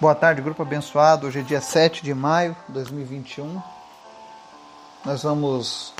Boa 0.00 0.14
tarde, 0.14 0.40
grupo 0.40 0.62
abençoado. 0.62 1.26
Hoje 1.26 1.40
é 1.40 1.42
dia 1.42 1.60
7 1.60 2.04
de 2.04 2.14
maio 2.14 2.56
de 2.68 2.74
2021. 2.74 3.60
Nós 5.04 5.24
vamos 5.24 5.92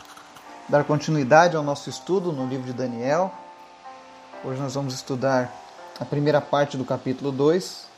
dar 0.68 0.84
continuidade 0.84 1.56
ao 1.56 1.64
nosso 1.64 1.90
estudo 1.90 2.30
no 2.30 2.46
livro 2.46 2.64
de 2.64 2.72
Daniel. 2.72 3.32
Hoje 4.44 4.60
nós 4.60 4.76
vamos 4.76 4.94
estudar 4.94 5.52
a 5.98 6.04
primeira 6.04 6.40
parte 6.40 6.76
do 6.76 6.84
capítulo 6.84 7.32
2 7.32 7.88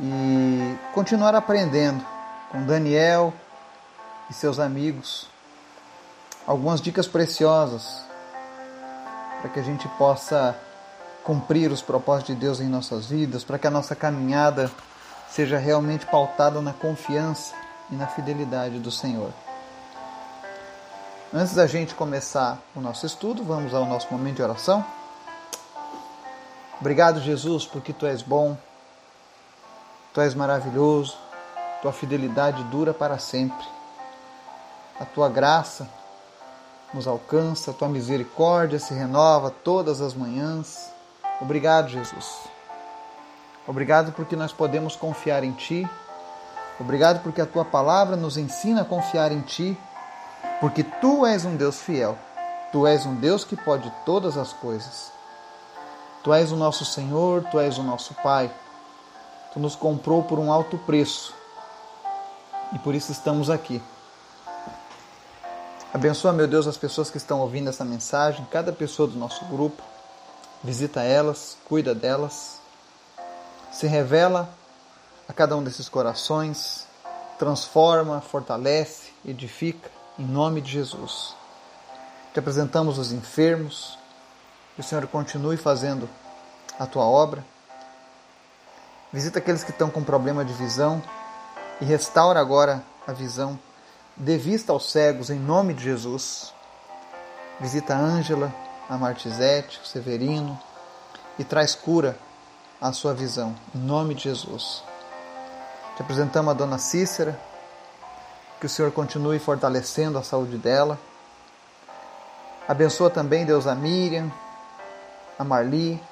e 0.00 0.76
continuar 0.92 1.34
aprendendo 1.34 2.04
com 2.52 2.66
Daniel 2.66 3.32
e 4.28 4.34
seus 4.34 4.58
amigos 4.58 5.26
algumas 6.46 6.82
dicas 6.82 7.06
preciosas 7.06 8.04
para 9.40 9.48
que 9.48 9.58
a 9.58 9.62
gente 9.62 9.88
possa 9.96 10.54
cumprir 11.24 11.72
os 11.72 11.80
propósitos 11.82 12.34
de 12.34 12.40
Deus 12.40 12.60
em 12.60 12.68
nossas 12.68 13.06
vidas, 13.06 13.42
para 13.42 13.58
que 13.58 13.66
a 13.66 13.70
nossa 13.70 13.96
caminhada 13.96 14.70
seja 15.30 15.58
realmente 15.58 16.06
pautada 16.06 16.60
na 16.60 16.72
confiança 16.72 17.54
e 17.90 17.96
na 17.96 18.06
fidelidade 18.06 18.78
do 18.78 18.90
Senhor. 18.90 19.30
Antes 21.32 21.54
da 21.54 21.66
gente 21.66 21.94
começar 21.94 22.58
o 22.76 22.80
nosso 22.80 23.04
estudo, 23.04 23.42
vamos 23.42 23.74
ao 23.74 23.84
nosso 23.86 24.06
momento 24.12 24.36
de 24.36 24.42
oração. 24.42 24.84
Obrigado, 26.80 27.20
Jesus, 27.20 27.66
porque 27.66 27.92
tu 27.92 28.06
és 28.06 28.22
bom, 28.22 28.56
tu 30.12 30.20
és 30.20 30.34
maravilhoso, 30.34 31.16
tua 31.82 31.92
fidelidade 31.92 32.62
dura 32.64 32.94
para 32.94 33.18
sempre. 33.18 33.66
A 35.00 35.04
tua 35.04 35.28
graça 35.28 35.88
nos 36.92 37.08
alcança, 37.08 37.72
a 37.72 37.74
tua 37.74 37.88
misericórdia 37.88 38.78
se 38.78 38.94
renova 38.94 39.50
todas 39.50 40.00
as 40.00 40.14
manhãs. 40.14 40.93
Obrigado, 41.40 41.88
Jesus. 41.88 42.54
Obrigado 43.66 44.12
porque 44.12 44.36
nós 44.36 44.52
podemos 44.52 44.94
confiar 44.94 45.42
em 45.42 45.52
Ti. 45.52 45.88
Obrigado 46.78 47.22
porque 47.22 47.40
a 47.40 47.46
Tua 47.46 47.64
palavra 47.64 48.16
nos 48.16 48.36
ensina 48.36 48.82
a 48.82 48.84
confiar 48.84 49.32
em 49.32 49.40
Ti. 49.40 49.78
Porque 50.60 50.84
Tu 50.84 51.26
és 51.26 51.44
um 51.44 51.56
Deus 51.56 51.80
fiel. 51.80 52.16
Tu 52.70 52.86
és 52.86 53.06
um 53.06 53.14
Deus 53.14 53.44
que 53.44 53.56
pode 53.56 53.90
todas 54.04 54.36
as 54.36 54.52
coisas. 54.52 55.12
Tu 56.22 56.32
és 56.32 56.52
o 56.52 56.56
nosso 56.56 56.84
Senhor, 56.84 57.44
Tu 57.50 57.58
és 57.58 57.78
o 57.78 57.82
nosso 57.82 58.14
Pai. 58.14 58.50
Tu 59.52 59.60
nos 59.60 59.74
comprou 59.74 60.22
por 60.22 60.38
um 60.38 60.52
alto 60.52 60.78
preço. 60.78 61.34
E 62.72 62.78
por 62.78 62.94
isso 62.94 63.12
estamos 63.12 63.50
aqui. 63.50 63.82
Abençoa, 65.92 66.32
meu 66.32 66.48
Deus, 66.48 66.66
as 66.66 66.76
pessoas 66.76 67.08
que 67.08 67.16
estão 67.16 67.40
ouvindo 67.40 67.70
essa 67.70 67.84
mensagem, 67.84 68.46
cada 68.50 68.72
pessoa 68.72 69.06
do 69.08 69.16
nosso 69.16 69.44
grupo 69.44 69.93
visita 70.64 71.02
elas, 71.02 71.58
cuida 71.68 71.94
delas, 71.94 72.58
se 73.70 73.86
revela 73.86 74.48
a 75.28 75.32
cada 75.32 75.54
um 75.56 75.62
desses 75.62 75.88
corações, 75.90 76.86
transforma, 77.38 78.22
fortalece, 78.22 79.12
edifica, 79.24 79.90
em 80.18 80.24
nome 80.24 80.62
de 80.62 80.72
Jesus. 80.72 81.34
Te 82.32 82.38
apresentamos 82.38 82.98
os 82.98 83.12
enfermos, 83.12 83.98
que 84.74 84.80
o 84.80 84.84
Senhor 84.84 85.06
continue 85.06 85.56
fazendo 85.56 86.08
a 86.78 86.86
tua 86.86 87.04
obra. 87.04 87.44
Visita 89.12 89.38
aqueles 89.38 89.62
que 89.62 89.70
estão 89.70 89.90
com 89.90 90.02
problema 90.02 90.44
de 90.44 90.52
visão 90.54 91.02
e 91.80 91.84
restaura 91.84 92.40
agora 92.40 92.82
a 93.06 93.12
visão. 93.12 93.58
Dê 94.16 94.38
vista 94.38 94.72
aos 94.72 94.90
cegos 94.90 95.30
em 95.30 95.38
nome 95.38 95.74
de 95.74 95.84
Jesus. 95.84 96.52
Visita 97.60 97.94
a 97.94 97.98
Ângela, 97.98 98.52
a 98.88 98.96
Martizete, 98.96 99.80
Severino, 99.84 100.58
e 101.38 101.44
traz 101.44 101.74
cura 101.74 102.16
à 102.80 102.92
sua 102.92 103.14
visão, 103.14 103.54
em 103.74 103.78
nome 103.78 104.14
de 104.14 104.24
Jesus. 104.24 104.82
Te 105.96 106.02
apresentamos 106.02 106.50
a 106.50 106.54
dona 106.54 106.78
Cícera, 106.78 107.38
que 108.60 108.66
o 108.66 108.68
Senhor 108.68 108.92
continue 108.92 109.38
fortalecendo 109.38 110.18
a 110.18 110.22
saúde 110.22 110.58
dela. 110.58 110.98
Abençoa 112.68 113.10
também, 113.10 113.44
Deus, 113.44 113.66
a 113.66 113.74
Miriam, 113.74 114.30
a 115.38 115.44
Marli, 115.44 116.02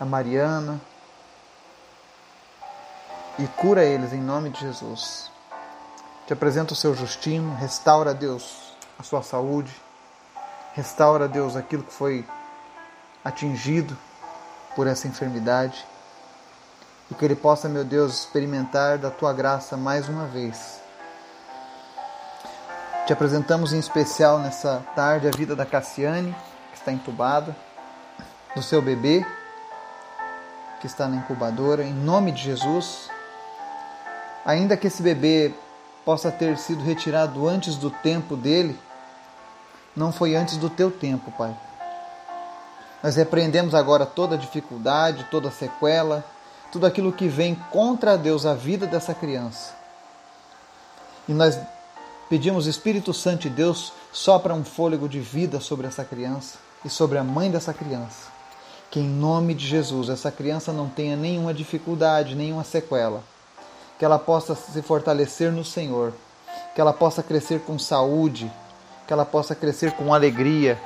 a 0.00 0.04
Mariana, 0.04 0.80
e 3.38 3.46
cura 3.46 3.84
eles 3.84 4.12
em 4.12 4.20
nome 4.20 4.50
de 4.50 4.60
Jesus. 4.60 5.30
Te 6.26 6.32
apresento 6.32 6.74
o 6.74 6.76
seu 6.76 6.94
Justino, 6.94 7.54
restaura, 7.54 8.14
Deus, 8.14 8.74
a 8.98 9.02
sua 9.02 9.22
saúde 9.22 9.74
Restaura, 10.74 11.28
Deus, 11.28 11.54
aquilo 11.54 11.82
que 11.82 11.92
foi 11.92 12.24
atingido 13.24 13.96
por 14.74 14.86
essa 14.86 15.06
enfermidade. 15.06 15.86
E 17.10 17.14
que 17.14 17.24
ele 17.24 17.36
possa, 17.36 17.68
meu 17.68 17.84
Deus, 17.84 18.20
experimentar 18.20 18.96
da 18.96 19.10
tua 19.10 19.34
graça 19.34 19.76
mais 19.76 20.08
uma 20.08 20.24
vez. 20.26 20.80
Te 23.06 23.12
apresentamos 23.12 23.72
em 23.72 23.78
especial 23.78 24.38
nessa 24.38 24.82
tarde 24.94 25.28
a 25.28 25.30
vida 25.30 25.54
da 25.54 25.66
Cassiane, 25.66 26.34
que 26.70 26.78
está 26.78 26.90
entubada, 26.90 27.54
do 28.54 28.62
seu 28.62 28.80
bebê, 28.80 29.26
que 30.80 30.86
está 30.86 31.06
na 31.06 31.16
incubadora, 31.16 31.82
em 31.82 31.92
nome 31.92 32.32
de 32.32 32.42
Jesus. 32.42 33.10
Ainda 34.44 34.76
que 34.76 34.86
esse 34.86 35.02
bebê 35.02 35.52
possa 36.04 36.30
ter 36.30 36.56
sido 36.56 36.82
retirado 36.82 37.46
antes 37.46 37.76
do 37.76 37.90
tempo 37.90 38.36
dele, 38.36 38.78
não 39.94 40.12
foi 40.12 40.34
antes 40.34 40.56
do 40.56 40.70
teu 40.70 40.90
tempo, 40.90 41.30
Pai. 41.32 41.54
Nós 43.02 43.16
repreendemos 43.16 43.74
agora 43.74 44.06
toda 44.06 44.38
dificuldade, 44.38 45.26
toda 45.30 45.50
sequela, 45.50 46.24
tudo 46.70 46.86
aquilo 46.86 47.12
que 47.12 47.28
vem 47.28 47.54
contra 47.70 48.16
Deus 48.16 48.46
a 48.46 48.54
vida 48.54 48.86
dessa 48.86 49.12
criança. 49.12 49.74
E 51.28 51.32
nós 51.32 51.58
pedimos, 52.28 52.66
Espírito 52.66 53.12
Santo 53.12 53.42
de 53.42 53.50
Deus, 53.50 53.92
sopra 54.12 54.54
um 54.54 54.64
fôlego 54.64 55.08
de 55.08 55.20
vida 55.20 55.60
sobre 55.60 55.86
essa 55.86 56.04
criança 56.04 56.58
e 56.84 56.88
sobre 56.88 57.18
a 57.18 57.24
mãe 57.24 57.50
dessa 57.50 57.74
criança. 57.74 58.30
Que 58.90 59.00
em 59.00 59.08
nome 59.08 59.54
de 59.54 59.66
Jesus 59.66 60.08
essa 60.08 60.30
criança 60.30 60.72
não 60.72 60.88
tenha 60.88 61.16
nenhuma 61.16 61.52
dificuldade, 61.52 62.34
nenhuma 62.34 62.64
sequela. 62.64 63.22
Que 63.98 64.04
ela 64.04 64.18
possa 64.18 64.54
se 64.54 64.80
fortalecer 64.82 65.50
no 65.50 65.64
Senhor. 65.64 66.12
Que 66.74 66.80
ela 66.80 66.92
possa 66.92 67.22
crescer 67.22 67.60
com 67.60 67.78
saúde, 67.78 68.50
que 69.06 69.12
ela 69.12 69.24
possa 69.24 69.54
crescer 69.54 69.92
com 69.92 70.12
alegria 70.12 70.80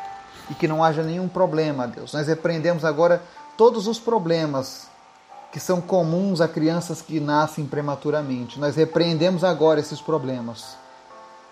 e 0.50 0.54
que 0.54 0.68
não 0.68 0.82
haja 0.82 1.02
nenhum 1.02 1.28
problema, 1.28 1.86
Deus. 1.86 2.12
Nós 2.12 2.26
repreendemos 2.26 2.84
agora 2.84 3.22
todos 3.56 3.86
os 3.86 3.98
problemas 3.98 4.88
que 5.52 5.60
são 5.60 5.80
comuns 5.80 6.40
a 6.40 6.48
crianças 6.48 7.00
que 7.00 7.18
nascem 7.18 7.66
prematuramente. 7.66 8.60
Nós 8.60 8.76
repreendemos 8.76 9.42
agora 9.42 9.80
esses 9.80 10.00
problemas 10.00 10.76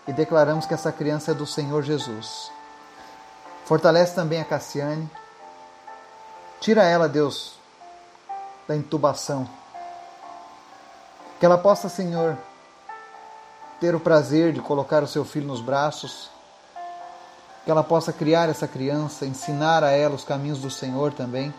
e 0.07 0.13
declaramos 0.13 0.67
que 0.67 0.75
essa 0.75 0.93
criança 0.93 1.31
é 1.31 1.35
do 1.35 1.47
Senhor 1.47 1.83
Jesus. 1.83 2.51
Fortalece 3.65 4.15
também 4.15 4.41
a 4.41 4.45
Cassiane. 4.45 5.09
Tira 6.61 6.83
ela, 6.85 7.09
Deus, 7.09 7.55
da 8.69 8.77
intubação. 8.77 9.49
Que 11.41 11.47
ela 11.47 11.57
possa, 11.57 11.89
Senhor, 11.89 12.37
ter 13.81 13.95
o 13.95 14.01
prazer 14.01 14.53
de 14.53 14.61
colocar 14.61 15.03
o 15.03 15.07
seu 15.07 15.25
filho 15.25 15.47
nos 15.47 15.61
braços 15.61 16.34
que 17.65 17.71
ela 17.71 17.83
possa 17.83 18.13
criar 18.13 18.49
essa 18.49 18.69
criança, 18.69 19.25
ensinar 19.25 19.83
a 19.83 19.91
ela 19.91 20.15
os 20.15 20.25
caminhos 20.25 20.59
do 20.59 20.71
Senhor 20.71 21.13
também. 21.13 21.53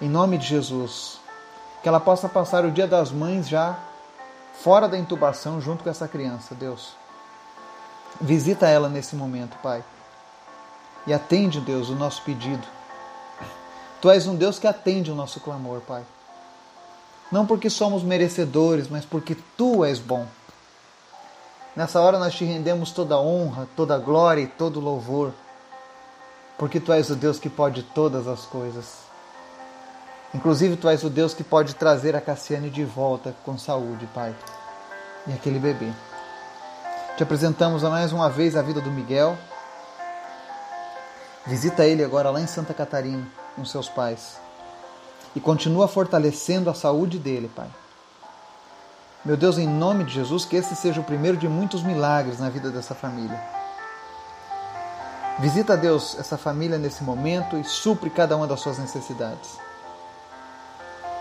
Em 0.00 0.08
nome 0.08 0.36
de 0.38 0.46
Jesus. 0.46 1.20
Que 1.82 1.88
ela 1.88 2.00
possa 2.00 2.28
passar 2.28 2.64
o 2.64 2.70
dia 2.70 2.86
das 2.86 3.12
mães 3.12 3.48
já 3.48 3.78
fora 4.60 4.88
da 4.88 4.98
intubação 4.98 5.60
junto 5.60 5.84
com 5.84 5.90
essa 5.90 6.08
criança, 6.08 6.54
Deus. 6.54 6.94
Visita 8.20 8.66
ela 8.66 8.88
nesse 8.88 9.14
momento, 9.14 9.56
Pai. 9.62 9.84
E 11.06 11.14
atende, 11.14 11.60
Deus, 11.60 11.88
o 11.88 11.94
nosso 11.94 12.22
pedido. 12.22 12.66
Tu 14.00 14.10
és 14.10 14.26
um 14.26 14.34
Deus 14.34 14.58
que 14.58 14.66
atende 14.66 15.10
o 15.10 15.14
nosso 15.14 15.38
clamor, 15.38 15.80
Pai. 15.80 16.02
Não 17.30 17.46
porque 17.46 17.70
somos 17.70 18.02
merecedores, 18.02 18.88
mas 18.88 19.04
porque 19.04 19.36
Tu 19.56 19.84
és 19.84 19.98
bom. 19.98 20.26
Nessa 21.76 22.00
hora 22.00 22.18
nós 22.18 22.34
te 22.34 22.42
rendemos 22.42 22.90
toda 22.90 23.20
honra, 23.20 23.68
toda 23.76 23.98
glória 23.98 24.40
e 24.40 24.46
todo 24.46 24.80
louvor, 24.80 25.30
porque 26.56 26.80
tu 26.80 26.90
és 26.90 27.10
o 27.10 27.14
Deus 27.14 27.38
que 27.38 27.50
pode 27.50 27.82
todas 27.82 28.26
as 28.26 28.46
coisas. 28.46 29.04
Inclusive, 30.34 30.76
tu 30.76 30.88
és 30.88 31.04
o 31.04 31.10
Deus 31.10 31.34
que 31.34 31.44
pode 31.44 31.74
trazer 31.74 32.16
a 32.16 32.20
Cassiane 32.20 32.70
de 32.70 32.82
volta 32.82 33.34
com 33.44 33.58
saúde, 33.58 34.08
Pai, 34.14 34.34
e 35.26 35.34
aquele 35.34 35.58
bebê. 35.58 35.92
Te 37.14 37.22
apresentamos 37.22 37.82
mais 37.82 38.10
uma 38.10 38.30
vez 38.30 38.56
a 38.56 38.62
vida 38.62 38.80
do 38.80 38.90
Miguel. 38.90 39.36
Visita 41.46 41.84
ele 41.84 42.02
agora 42.02 42.30
lá 42.30 42.40
em 42.40 42.46
Santa 42.46 42.72
Catarina, 42.72 43.26
com 43.54 43.66
seus 43.66 43.88
pais. 43.88 44.38
E 45.34 45.40
continua 45.40 45.86
fortalecendo 45.86 46.70
a 46.70 46.74
saúde 46.74 47.18
dele, 47.18 47.50
Pai. 47.54 47.68
Meu 49.26 49.36
Deus, 49.36 49.58
em 49.58 49.66
nome 49.66 50.04
de 50.04 50.14
Jesus, 50.14 50.44
que 50.44 50.54
esse 50.54 50.76
seja 50.76 51.00
o 51.00 51.04
primeiro 51.04 51.36
de 51.36 51.48
muitos 51.48 51.82
milagres 51.82 52.38
na 52.38 52.48
vida 52.48 52.70
dessa 52.70 52.94
família. 52.94 53.42
Visita, 55.40 55.76
Deus, 55.76 56.16
essa 56.16 56.38
família 56.38 56.78
nesse 56.78 57.02
momento 57.02 57.56
e 57.58 57.64
supre 57.64 58.08
cada 58.08 58.36
uma 58.36 58.46
das 58.46 58.60
suas 58.60 58.78
necessidades. 58.78 59.58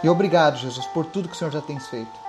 E 0.04 0.08
obrigado, 0.08 0.56
Jesus, 0.58 0.86
por 0.86 1.08
tudo 1.08 1.28
que 1.28 1.34
o 1.34 1.36
Senhor 1.36 1.50
já 1.50 1.62
tem 1.62 1.80
feito. 1.80 2.20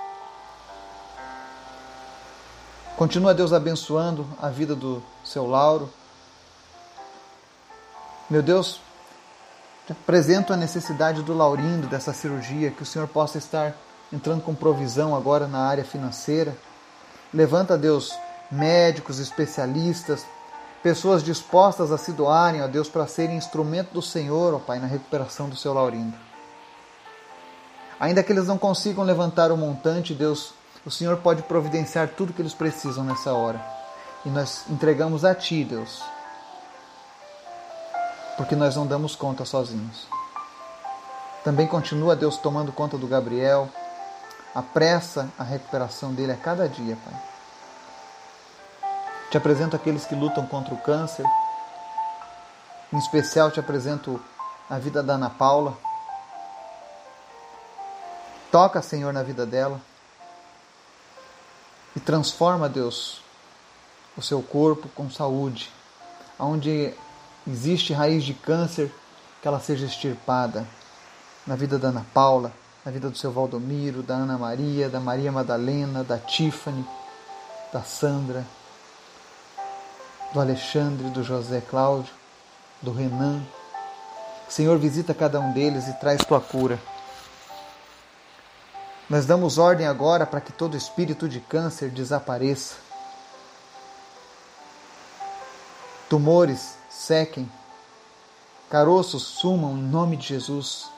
Continua 2.96 3.34
Deus 3.34 3.52
abençoando 3.52 4.26
a 4.40 4.49
vida 4.49 4.75
do 4.75 5.02
seu 5.23 5.46
Lauro. 5.46 5.93
Meu 8.31 8.43
Deus, 8.43 8.81
te 9.87 9.93
apresento 9.93 10.55
a 10.55 10.56
necessidade 10.56 11.20
do 11.20 11.37
Laurindo 11.37 11.87
dessa 11.87 12.14
cirurgia, 12.14 12.70
que 12.70 12.82
o 12.82 12.87
Senhor 12.87 13.06
possa 13.06 13.37
estar 13.37 13.76
entrando 14.12 14.43
com 14.43 14.55
provisão 14.55 15.14
agora 15.14 15.47
na 15.47 15.61
área 15.67 15.85
financeira. 15.85 16.56
Levanta, 17.32 17.76
Deus, 17.76 18.12
médicos, 18.50 19.19
especialistas, 19.19 20.25
pessoas 20.82 21.23
dispostas 21.23 21.91
a 21.91 21.99
se 21.99 22.12
doarem, 22.12 22.62
ó 22.62 22.69
Deus, 22.69 22.88
para 22.88 23.06
serem 23.06 23.37
instrumento 23.37 23.93
do 23.93 24.03
Senhor, 24.03 24.55
ó 24.55 24.58
Pai, 24.58 24.79
na 24.79 24.87
recuperação 24.87 25.49
do 25.49 25.56
seu 25.56 25.75
Laurindo. 25.75 26.17
Ainda 27.99 28.23
que 28.23 28.32
eles 28.32 28.47
não 28.47 28.58
consigam 28.58 29.03
levantar 29.03 29.50
o 29.50 29.56
montante, 29.56 30.14
Deus, 30.14 30.52
o 30.85 30.91
Senhor 30.91 31.17
pode 31.17 31.43
providenciar 31.43 32.09
tudo 32.09 32.32
que 32.32 32.43
eles 32.43 32.55
precisam 32.55 33.02
nessa 33.02 33.32
hora. 33.32 33.61
E 34.25 34.29
nós 34.29 34.64
entregamos 34.69 35.25
a 35.25 35.35
Ti, 35.35 35.64
Deus, 35.64 36.02
porque 38.37 38.55
nós 38.55 38.76
não 38.76 38.87
damos 38.87 39.17
conta 39.17 39.44
sozinhos. 39.44 40.06
Também 41.43 41.67
continua 41.67 42.17
Deus 42.17 42.37
tomando 42.37 42.73
conta 42.73 42.99
do 42.99 43.06
Gabriel, 43.06 43.69
apressa 44.56 45.29
a 45.38 45.43
recuperação 45.43 46.14
dele 46.14 46.32
a 46.32 46.37
cada 46.37 46.67
dia, 46.67 46.97
Pai. 47.05 47.23
Te 49.31 49.37
apresento 49.37 49.76
aqueles 49.76 50.06
que 50.06 50.14
lutam 50.14 50.47
contra 50.47 50.73
o 50.73 50.79
câncer. 50.79 51.26
Em 52.91 52.97
especial 52.97 53.50
te 53.50 53.61
apresento 53.61 54.19
a 54.70 54.79
vida 54.79 55.03
da 55.03 55.12
Ana 55.12 55.29
Paula. 55.29 55.76
Toca, 58.50 58.81
Senhor, 58.81 59.12
na 59.12 59.23
vida 59.23 59.44
dela 59.44 59.79
e 61.94 62.00
transforma, 62.00 62.67
Deus, 62.67 63.20
o 64.17 64.23
seu 64.23 64.43
corpo 64.43 64.88
com 64.88 65.11
saúde. 65.11 65.70
Onde 66.38 66.94
existe 67.47 67.93
raiz 67.93 68.25
de 68.25 68.32
câncer, 68.32 68.91
que 69.43 69.49
ela 69.49 69.61
seja 69.61 69.85
extirpada. 69.85 70.67
Na 71.47 71.56
vida 71.56 71.79
da 71.79 71.88
Ana 71.88 72.06
Paula, 72.14 72.52
na 72.87 72.93
vida 72.93 73.11
do 73.11 73.19
seu 73.19 73.33
Valdomiro, 73.33 74.00
da 74.00 74.15
Ana 74.15 74.38
Maria, 74.38 74.88
da 74.88 75.00
Maria 75.00 75.33
Madalena, 75.33 76.05
da 76.05 76.19
Tiffany, 76.19 76.87
da 77.73 77.83
Sandra, 77.83 78.47
do 80.33 80.38
Alexandre, 80.38 81.11
do 81.11 81.25
José 81.25 81.61
Cláudio, 81.61 82.15
do 82.81 82.93
Renan. 82.93 83.43
Senhor, 84.49 84.79
visita 84.79 85.12
cada 85.12 85.41
um 85.41 85.53
deles 85.53 85.88
e 85.88 85.94
traz 85.94 86.25
tua 86.25 86.41
cura. 86.41 86.79
Nós 89.11 89.27
damos 89.27 89.59
ordem 89.59 89.88
agora 89.88 90.25
para 90.25 90.41
que 90.41 90.53
todo 90.53 90.77
espírito 90.77 91.29
de 91.29 91.41
câncer 91.41 91.91
desapareça. 91.91 92.77
Tumores 96.09 96.77
sequem, 96.88 97.50
caroços 98.71 99.25
sumam 99.25 99.77
em 99.77 99.83
nome 99.83 100.17
de 100.17 100.29
Jesus. 100.29 100.95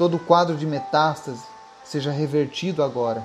Todo 0.00 0.18
quadro 0.18 0.56
de 0.56 0.64
metástase 0.64 1.44
seja 1.84 2.10
revertido 2.10 2.82
agora. 2.82 3.22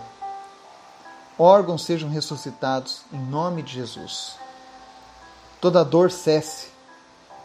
Órgãos 1.39 1.86
sejam 1.86 2.10
ressuscitados 2.10 3.04
em 3.13 3.18
nome 3.18 3.63
de 3.63 3.72
Jesus. 3.72 4.36
Toda 5.62 5.86
dor 5.86 6.12
cesse, 6.12 6.68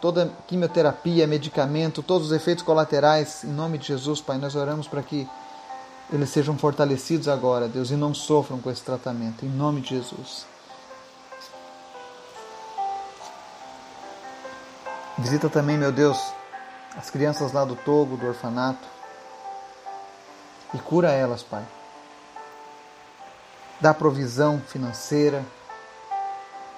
toda 0.01 0.33
quimioterapia, 0.47 1.25
medicamento, 1.27 2.03
todos 2.03 2.27
os 2.27 2.33
efeitos 2.33 2.61
colaterais, 2.61 3.45
em 3.45 3.53
nome 3.53 3.77
de 3.77 3.87
Jesus, 3.87 4.19
Pai, 4.19 4.37
nós 4.37 4.53
oramos 4.53 4.85
para 4.85 5.01
que 5.01 5.25
eles 6.11 6.29
sejam 6.29 6.57
fortalecidos 6.57 7.29
agora, 7.29 7.69
Deus, 7.69 7.89
e 7.89 7.95
não 7.95 8.13
sofram 8.13 8.59
com 8.59 8.69
esse 8.69 8.81
tratamento, 8.81 9.45
em 9.45 9.49
nome 9.49 9.79
de 9.79 9.95
Jesus. 9.95 10.45
Visita 15.17 15.49
também, 15.49 15.77
meu 15.77 15.93
Deus, 15.93 16.21
as 16.97 17.09
crianças 17.09 17.53
lá 17.53 17.63
do 17.63 17.77
Togo, 17.77 18.17
do 18.17 18.27
orfanato, 18.27 18.99
e 20.73 20.79
cura 20.79 21.11
elas, 21.11 21.43
Pai. 21.43 21.63
Dá 23.79 23.93
provisão 23.93 24.59
financeira 24.59 25.43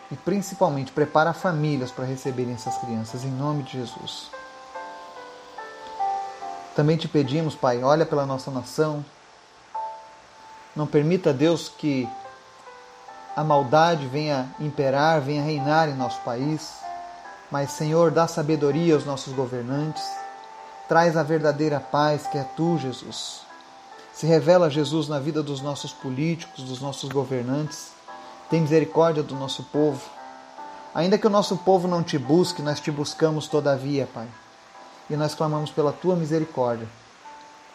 e 0.09 0.15
principalmente 0.15 0.91
prepara 0.91 1.33
famílias 1.33 1.91
para 1.91 2.05
receberem 2.05 2.53
essas 2.53 2.77
crianças, 2.77 3.23
em 3.23 3.31
nome 3.31 3.63
de 3.63 3.73
Jesus. 3.73 4.31
Também 6.75 6.97
te 6.97 7.07
pedimos, 7.07 7.55
Pai, 7.55 7.83
olha 7.83 8.05
pela 8.05 8.25
nossa 8.25 8.49
nação, 8.49 9.03
não 10.75 10.87
permita, 10.87 11.31
Deus, 11.31 11.69
que 11.69 12.09
a 13.35 13.43
maldade 13.43 14.07
venha 14.07 14.49
imperar, 14.59 15.21
venha 15.21 15.43
reinar 15.43 15.87
em 15.87 15.93
nosso 15.93 16.19
país. 16.21 16.73
Mas, 17.51 17.71
Senhor, 17.71 18.09
dá 18.09 18.27
sabedoria 18.27 18.95
aos 18.95 19.05
nossos 19.05 19.33
governantes. 19.33 20.03
Traz 20.87 21.15
a 21.15 21.21
verdadeira 21.21 21.79
paz 21.79 22.25
que 22.25 22.37
é 22.37 22.43
tu, 22.55 22.77
Jesus. 22.79 23.42
Se 24.13 24.25
revela, 24.25 24.69
Jesus, 24.69 25.07
na 25.07 25.19
vida 25.19 25.43
dos 25.43 25.61
nossos 25.61 25.91
políticos, 25.91 26.63
dos 26.63 26.79
nossos 26.79 27.09
governantes. 27.09 27.91
Tem 28.49 28.61
misericórdia 28.61 29.23
do 29.23 29.35
nosso 29.35 29.63
povo. 29.63 30.01
Ainda 30.93 31.17
que 31.17 31.27
o 31.27 31.29
nosso 31.29 31.57
povo 31.57 31.87
não 31.87 32.03
te 32.03 32.17
busque, 32.17 32.61
nós 32.61 32.79
te 32.79 32.91
buscamos 32.91 33.47
todavia, 33.47 34.07
Pai. 34.13 34.27
E 35.09 35.15
nós 35.15 35.33
clamamos 35.33 35.71
pela 35.71 35.91
tua 35.91 36.15
misericórdia, 36.15 36.87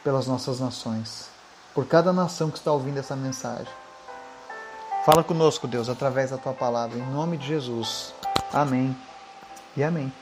pelas 0.02 0.26
nossas 0.26 0.60
nações 0.60 1.36
por 1.78 1.86
cada 1.86 2.12
nação 2.12 2.50
que 2.50 2.58
está 2.58 2.72
ouvindo 2.72 2.98
essa 2.98 3.14
mensagem. 3.14 3.72
Fala 5.04 5.22
conosco, 5.22 5.68
Deus, 5.68 5.88
através 5.88 6.32
da 6.32 6.36
tua 6.36 6.52
palavra, 6.52 6.98
em 6.98 7.06
nome 7.12 7.36
de 7.36 7.46
Jesus. 7.46 8.12
Amém 8.52 8.96
e 9.76 9.84
amém. 9.84 10.12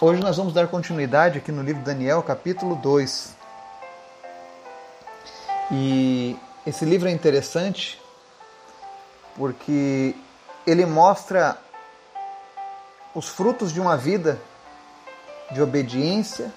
Hoje 0.00 0.22
nós 0.22 0.36
vamos 0.36 0.52
dar 0.52 0.68
continuidade 0.68 1.38
aqui 1.38 1.50
no 1.50 1.64
livro 1.64 1.80
de 1.80 1.86
Daniel, 1.86 2.22
capítulo 2.22 2.76
2. 2.76 3.41
E 5.72 6.36
esse 6.66 6.84
livro 6.84 7.08
é 7.08 7.10
interessante 7.10 7.98
porque 9.34 10.14
ele 10.66 10.84
mostra 10.84 11.56
os 13.14 13.28
frutos 13.28 13.72
de 13.72 13.80
uma 13.80 13.96
vida 13.96 14.38
de 15.50 15.62
obediência, 15.62 16.52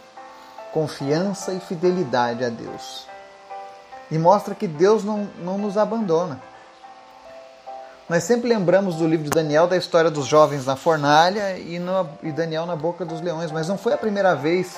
confiança 0.74 1.54
e 1.54 1.60
fidelidade 1.62 2.44
a 2.44 2.50
Deus. 2.50 3.08
E 4.12 4.18
mostra 4.18 4.54
que 4.54 4.68
Deus 4.68 5.04
não, 5.04 5.30
não 5.39 5.58
nos 5.58 5.78
abandona. 5.78 6.42
Nós 8.08 8.24
sempre 8.24 8.50
lembramos 8.50 8.96
do 8.96 9.08
livro 9.08 9.24
de 9.24 9.32
Daniel 9.32 9.68
da 9.68 9.75
história 9.75 10.12
dos 10.12 10.28
jovens 10.28 10.66
na 10.66 10.75
fornalha 10.75 11.58
e, 11.58 11.80
no, 11.80 12.08
e 12.22 12.32
Daniel 12.32 12.66
na 12.66 12.75
boca 12.75 13.04
dos 13.04 13.20
leões, 13.20 13.51
mas 13.51 13.68
não 13.68 13.78
foi 13.78 13.94
a 13.94 13.98
primeira 13.98 14.36
vez 14.36 14.75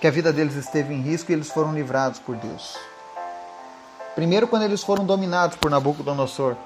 que 0.00 0.06
a 0.06 0.10
vida 0.10 0.32
deles 0.32 0.54
esteve 0.54 0.94
em 0.94 1.00
risco 1.00 1.30
e 1.30 1.34
eles 1.34 1.50
foram 1.50 1.72
livrados 1.72 2.18
por 2.18 2.36
Deus. 2.36 2.76
Primeiro, 4.18 4.48
quando 4.48 4.64
eles 4.64 4.82
foram 4.82 5.06
dominados 5.06 5.56
por 5.58 5.70
Nabucodonosor, 5.70 6.56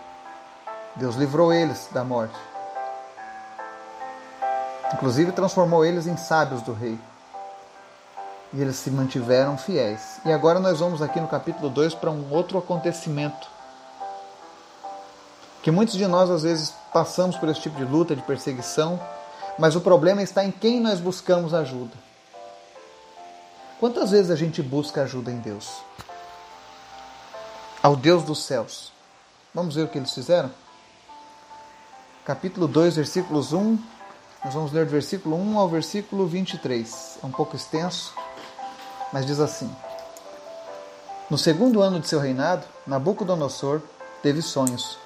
Deus 0.97 1.17
livrou 1.17 1.53
eles 1.53 1.87
da 1.93 2.03
morte. 2.03 2.35
Inclusive, 4.95 5.33
transformou 5.33 5.85
eles 5.85 6.07
em 6.07 6.17
sábios 6.17 6.63
do 6.63 6.73
rei 6.73 6.99
e 8.55 8.63
eles 8.63 8.77
se 8.77 8.91
mantiveram 8.91 9.59
fiéis. 9.59 10.19
E 10.25 10.33
agora 10.33 10.59
nós 10.59 10.81
vamos 10.81 11.03
aqui 11.03 11.21
no 11.21 11.29
capítulo 11.29 11.69
2 11.69 11.93
para 11.93 12.11
um 12.11 12.33
outro 12.33 12.57
acontecimento. 12.57 13.47
Que 15.63 15.71
muitos 15.71 15.97
de 15.97 16.07
nós 16.07 16.31
às 16.31 16.45
vezes 16.45 16.73
passamos 16.91 17.37
por 17.37 17.51
esse 17.51 17.61
tipo 17.61 17.77
de 17.77 17.85
luta, 17.85 18.17
de 18.17 18.23
perseguição, 18.23 18.99
mas 19.59 19.77
o 19.77 19.81
problema 19.83 20.23
está 20.23 20.43
em 20.43 20.51
quem 20.51 20.81
nós 20.81 21.01
buscamos 21.01 21.53
ajuda. 21.53 21.93
Quantas 23.79 24.11
vezes 24.11 24.31
a 24.31 24.37
gente 24.37 24.63
busca 24.63 25.03
ajuda 25.03 25.31
em 25.31 25.37
Deus? 25.37 25.83
Ao 27.83 27.97
Deus 27.97 28.23
dos 28.23 28.45
céus. 28.45 28.93
Vamos 29.55 29.75
ver 29.75 29.83
o 29.83 29.89
que 29.89 29.99
eles 29.99 30.13
fizeram? 30.13 30.51
Capítulo 32.25 32.69
2, 32.69 32.97
versículos 32.97 33.53
1. 33.53 33.79
Nós 34.45 34.55
vamos 34.55 34.73
ler 34.73 34.87
do 34.87 34.93
versículo 34.93 35.37
1 35.37 35.59
ao 35.59 35.69
versículo 35.69 36.27
23. 36.27 37.19
É 37.23 37.27
um 37.27 37.31
pouco 37.31 37.57
extenso 37.57 38.15
mas 39.13 39.27
diz 39.27 39.39
assim: 39.39 39.71
No 41.29 41.37
segundo 41.37 41.83
ano 41.83 42.01
de 42.01 42.09
seu 42.09 42.19
reinado, 42.19 42.65
Nabucodonosor 42.87 43.83
teve 44.23 44.41
sonhos. 44.41 44.99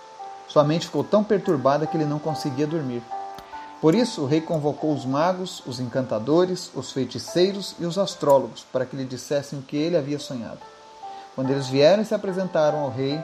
Sua 0.47 0.63
mente 0.63 0.87
ficou 0.87 1.03
tão 1.03 1.25
perturbada 1.25 1.87
que 1.87 1.97
ele 1.97 2.05
não 2.05 2.21
conseguia 2.21 2.67
dormir. 2.67 3.03
Por 3.81 3.95
isso, 3.95 4.23
o 4.23 4.27
rei 4.27 4.41
convocou 4.41 4.95
os 4.95 5.05
magos, 5.05 5.63
os 5.67 5.81
encantadores, 5.81 6.71
os 6.75 6.93
feiticeiros 6.93 7.75
e 7.79 7.85
os 7.85 7.99
astrólogos 7.99 8.65
para 8.73 8.87
que 8.87 8.97
lhe 8.97 9.05
dissessem 9.05 9.59
o 9.59 9.63
que 9.63 9.77
ele 9.77 9.97
havia 9.97 10.19
sonhado. 10.19 10.61
Quando 11.37 11.51
eles 11.51 11.69
vieram 11.69 12.03
e 12.03 12.07
se 12.07 12.15
apresentaram 12.15 12.79
ao 12.79 12.91
rei, 12.91 13.23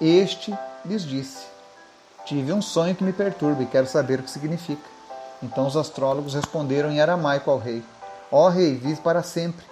este 0.00 0.56
lhes 0.84 1.02
disse: 1.02 1.44
Tive 2.24 2.52
um 2.52 2.62
sonho 2.62 2.94
que 2.94 3.02
me 3.02 3.12
perturba 3.12 3.64
e 3.64 3.66
quero 3.66 3.88
saber 3.88 4.20
o 4.20 4.22
que 4.22 4.30
significa. 4.30 4.88
Então 5.42 5.66
os 5.66 5.76
astrólogos 5.76 6.34
responderam 6.34 6.90
em 6.92 7.00
aramaico 7.00 7.50
ao 7.50 7.58
rei: 7.58 7.82
Ó 8.30 8.48
rei, 8.48 8.76
vive 8.76 9.00
para 9.00 9.24
sempre. 9.24 9.66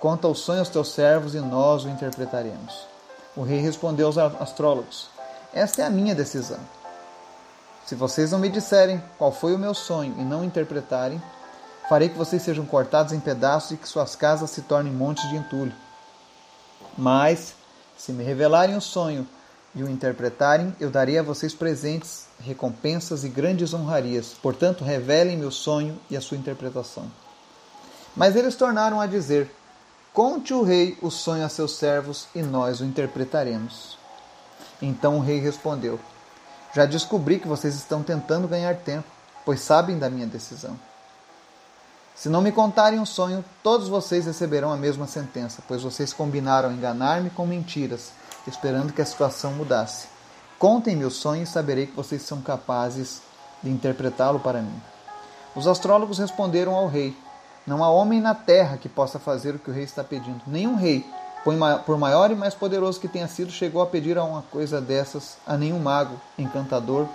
Conta 0.00 0.28
o 0.28 0.34
sonho 0.34 0.58
aos 0.58 0.68
teus 0.68 0.92
servos 0.92 1.34
e 1.34 1.40
nós 1.40 1.84
o 1.84 1.88
interpretaremos. 1.88 2.86
O 3.34 3.42
rei 3.42 3.58
respondeu 3.58 4.06
aos 4.06 4.18
astrólogos: 4.18 5.08
Esta 5.54 5.80
é 5.80 5.86
a 5.86 5.90
minha 5.90 6.14
decisão. 6.14 6.60
Se 7.86 7.94
vocês 7.94 8.32
não 8.32 8.38
me 8.38 8.50
disserem 8.50 9.02
qual 9.16 9.32
foi 9.32 9.54
o 9.54 9.58
meu 9.58 9.72
sonho 9.72 10.14
e 10.18 10.22
não 10.22 10.44
interpretarem, 10.44 11.22
farei 11.88 12.10
que 12.10 12.18
vocês 12.18 12.42
sejam 12.42 12.66
cortados 12.66 13.14
em 13.14 13.20
pedaços 13.20 13.70
e 13.70 13.76
que 13.78 13.88
suas 13.88 14.14
casas 14.14 14.50
se 14.50 14.60
tornem 14.60 14.92
montes 14.92 15.26
de 15.30 15.36
entulho. 15.36 15.72
Mas, 16.96 17.54
se 17.96 18.12
me 18.12 18.24
revelarem 18.24 18.76
o 18.76 18.80
sonho 18.80 19.26
e 19.74 19.82
o 19.82 19.90
interpretarem, 19.90 20.74
eu 20.80 20.90
darei 20.90 21.18
a 21.18 21.22
vocês 21.22 21.54
presentes, 21.54 22.26
recompensas 22.40 23.24
e 23.24 23.28
grandes 23.28 23.74
honrarias. 23.74 24.34
Portanto, 24.40 24.84
revelem 24.84 25.36
meu 25.36 25.50
sonho 25.50 25.98
e 26.08 26.16
a 26.16 26.20
sua 26.20 26.36
interpretação. 26.36 27.10
Mas 28.16 28.34
eles 28.34 28.56
tornaram 28.56 29.00
a 29.00 29.06
dizer: 29.06 29.50
Conte 30.12 30.54
o 30.54 30.62
rei 30.62 30.96
o 31.02 31.10
sonho 31.10 31.44
a 31.44 31.48
seus 31.50 31.76
servos 31.76 32.26
e 32.34 32.40
nós 32.40 32.80
o 32.80 32.84
interpretaremos. 32.84 33.98
Então 34.80 35.18
o 35.18 35.20
rei 35.20 35.38
respondeu: 35.38 36.00
Já 36.74 36.86
descobri 36.86 37.38
que 37.38 37.46
vocês 37.46 37.74
estão 37.74 38.02
tentando 38.02 38.48
ganhar 38.48 38.76
tempo, 38.76 39.06
pois 39.44 39.60
sabem 39.60 39.98
da 39.98 40.08
minha 40.08 40.26
decisão. 40.26 40.78
Se 42.16 42.30
não 42.30 42.40
me 42.40 42.50
contarem 42.50 42.98
um 42.98 43.04
sonho, 43.04 43.44
todos 43.62 43.88
vocês 43.88 44.24
receberão 44.24 44.72
a 44.72 44.76
mesma 44.76 45.06
sentença, 45.06 45.62
pois 45.68 45.82
vocês 45.82 46.14
combinaram 46.14 46.72
enganar-me 46.72 47.28
com 47.28 47.46
mentiras, 47.46 48.10
esperando 48.46 48.94
que 48.94 49.02
a 49.02 49.06
situação 49.06 49.52
mudasse. 49.52 50.08
Contem-me 50.58 51.04
o 51.04 51.10
sonho 51.10 51.42
e 51.42 51.46
saberei 51.46 51.86
que 51.86 51.94
vocês 51.94 52.22
são 52.22 52.40
capazes 52.40 53.20
de 53.62 53.68
interpretá-lo 53.68 54.40
para 54.40 54.62
mim. 54.62 54.80
Os 55.54 55.66
astrólogos 55.66 56.18
responderam 56.18 56.74
ao 56.74 56.88
rei: 56.88 57.14
Não 57.66 57.84
há 57.84 57.90
homem 57.90 58.18
na 58.18 58.34
terra 58.34 58.78
que 58.78 58.88
possa 58.88 59.18
fazer 59.18 59.54
o 59.54 59.58
que 59.58 59.70
o 59.70 59.74
rei 59.74 59.84
está 59.84 60.02
pedindo. 60.02 60.40
Nenhum 60.46 60.74
rei, 60.74 61.04
por 61.84 61.98
maior 61.98 62.30
e 62.30 62.34
mais 62.34 62.54
poderoso 62.54 62.98
que 62.98 63.08
tenha 63.08 63.28
sido, 63.28 63.52
chegou 63.52 63.82
a 63.82 63.86
pedir 63.86 64.16
a 64.16 64.24
uma 64.24 64.40
coisa 64.40 64.80
dessas 64.80 65.36
a 65.46 65.58
nenhum 65.58 65.78
mago, 65.78 66.18
encantador 66.38 67.06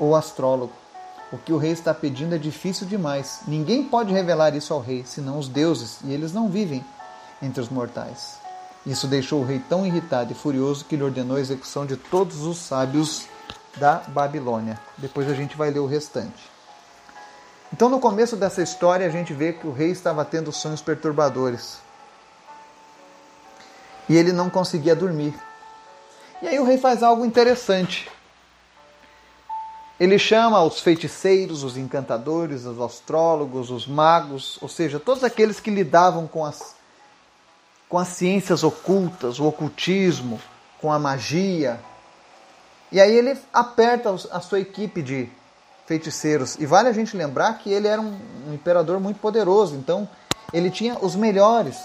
ou 0.00 0.16
astrólogo. 0.16 0.72
O 1.30 1.36
que 1.36 1.52
o 1.52 1.58
rei 1.58 1.72
está 1.72 1.92
pedindo 1.92 2.34
é 2.34 2.38
difícil 2.38 2.86
demais. 2.86 3.40
Ninguém 3.46 3.84
pode 3.84 4.12
revelar 4.12 4.54
isso 4.54 4.72
ao 4.72 4.80
rei, 4.80 5.04
senão 5.04 5.38
os 5.38 5.48
deuses, 5.48 5.98
e 6.04 6.12
eles 6.12 6.32
não 6.32 6.48
vivem 6.48 6.84
entre 7.42 7.60
os 7.60 7.68
mortais. 7.68 8.38
Isso 8.86 9.06
deixou 9.06 9.42
o 9.42 9.44
rei 9.44 9.58
tão 9.68 9.86
irritado 9.86 10.32
e 10.32 10.34
furioso 10.34 10.86
que 10.86 10.96
lhe 10.96 11.02
ordenou 11.02 11.36
a 11.36 11.40
execução 11.40 11.84
de 11.84 11.96
todos 11.96 12.46
os 12.46 12.56
sábios 12.56 13.26
da 13.76 13.96
Babilônia. 14.08 14.80
Depois 14.96 15.28
a 15.28 15.34
gente 15.34 15.56
vai 15.56 15.70
ler 15.70 15.80
o 15.80 15.86
restante. 15.86 16.50
Então, 17.70 17.90
no 17.90 18.00
começo 18.00 18.34
dessa 18.34 18.62
história, 18.62 19.06
a 19.06 19.10
gente 19.10 19.34
vê 19.34 19.52
que 19.52 19.66
o 19.66 19.72
rei 19.72 19.90
estava 19.90 20.24
tendo 20.24 20.50
sonhos 20.50 20.80
perturbadores. 20.80 21.78
E 24.08 24.16
ele 24.16 24.32
não 24.32 24.48
conseguia 24.48 24.96
dormir. 24.96 25.34
E 26.40 26.48
aí 26.48 26.58
o 26.58 26.64
rei 26.64 26.78
faz 26.78 27.02
algo 27.02 27.26
interessante. 27.26 28.10
Ele 29.98 30.18
chama 30.18 30.62
os 30.62 30.80
feiticeiros, 30.80 31.64
os 31.64 31.76
encantadores, 31.76 32.64
os 32.64 32.80
astrólogos, 32.80 33.70
os 33.70 33.86
magos, 33.86 34.56
ou 34.62 34.68
seja, 34.68 35.00
todos 35.00 35.24
aqueles 35.24 35.58
que 35.58 35.70
lidavam 35.70 36.28
com 36.28 36.44
as, 36.44 36.76
com 37.88 37.98
as 37.98 38.08
ciências 38.08 38.62
ocultas, 38.62 39.40
o 39.40 39.46
ocultismo, 39.46 40.40
com 40.80 40.92
a 40.92 40.98
magia. 41.00 41.80
E 42.92 43.00
aí 43.00 43.12
ele 43.12 43.36
aperta 43.52 44.10
a 44.30 44.40
sua 44.40 44.60
equipe 44.60 45.02
de 45.02 45.28
feiticeiros. 45.84 46.54
E 46.60 46.66
vale 46.66 46.88
a 46.88 46.92
gente 46.92 47.16
lembrar 47.16 47.54
que 47.54 47.72
ele 47.72 47.88
era 47.88 48.00
um, 48.00 48.20
um 48.46 48.54
imperador 48.54 49.00
muito 49.00 49.18
poderoso, 49.18 49.74
então 49.74 50.08
ele 50.52 50.70
tinha 50.70 50.96
os 51.00 51.16
melhores 51.16 51.76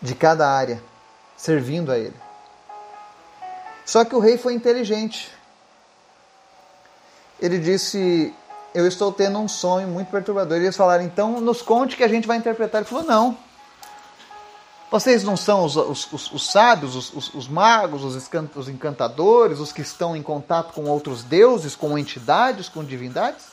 de 0.00 0.14
cada 0.14 0.48
área 0.48 0.82
servindo 1.36 1.92
a 1.92 1.98
ele. 1.98 2.16
Só 3.84 4.02
que 4.02 4.14
o 4.14 4.18
rei 4.18 4.38
foi 4.38 4.54
inteligente 4.54 5.30
ele 7.44 7.58
disse: 7.58 8.32
Eu 8.74 8.86
estou 8.86 9.12
tendo 9.12 9.38
um 9.38 9.46
sonho 9.46 9.86
muito 9.86 10.10
perturbador. 10.10 10.56
E 10.56 10.62
eles 10.62 10.76
falaram: 10.76 11.04
Então, 11.04 11.40
nos 11.42 11.60
conte 11.60 11.94
que 11.94 12.02
a 12.02 12.08
gente 12.08 12.26
vai 12.26 12.38
interpretar. 12.38 12.80
Ele 12.80 12.88
falou: 12.88 13.04
Não. 13.04 13.36
Vocês 14.90 15.24
não 15.24 15.36
são 15.36 15.64
os, 15.64 15.76
os, 15.76 16.12
os, 16.12 16.32
os 16.32 16.50
sábios, 16.50 17.12
os, 17.14 17.48
magos, 17.48 18.04
os 18.04 18.68
encantadores, 18.68 19.58
os 19.58 19.72
que 19.72 19.80
estão 19.80 20.16
em 20.16 20.22
contato 20.22 20.72
com 20.72 20.84
outros 20.84 21.24
deuses, 21.24 21.74
com 21.74 21.98
entidades, 21.98 22.68
com 22.68 22.84
divindades? 22.84 23.46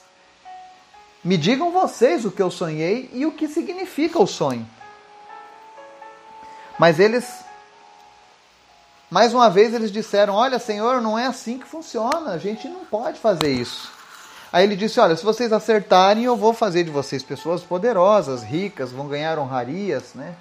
Me 1.24 1.38
digam 1.38 1.72
vocês 1.72 2.26
o 2.26 2.32
que 2.32 2.42
eu 2.42 2.52
sonhei 2.52 3.10
e 3.12 3.26
o 3.26 3.32
que 3.32 3.48
significa 3.48 4.20
o 4.22 4.28
sonho. 4.28 4.68
Mas 6.78 7.00
eles 7.00 7.41
mais 9.12 9.34
uma 9.34 9.50
vez 9.50 9.74
eles 9.74 9.92
disseram: 9.92 10.34
Olha, 10.34 10.58
Senhor, 10.58 11.02
não 11.02 11.20
é 11.20 11.28
assim 11.28 11.60
que 11.60 11.68
funciona, 11.68 12.32
a 12.32 12.38
gente 12.38 12.70
não 12.70 12.86
pode 12.86 13.20
fazer 13.20 13.52
isso. 13.52 13.92
Aí 14.54 14.64
ele 14.64 14.78
disse: 14.78 15.02
Olha, 15.02 15.18
se 15.18 15.24
vocês 15.24 15.52
acertarem, 15.52 16.24
eu 16.24 16.38
vou 16.38 16.54
fazer 16.54 16.86
de 16.86 16.90
vocês 16.90 17.22
pessoas 17.22 17.62
poderosas, 17.62 18.42
ricas, 18.42 18.94
vão 18.94 19.10
ganhar 19.10 19.38
honrarias, 19.38 20.14
né? 20.16 20.34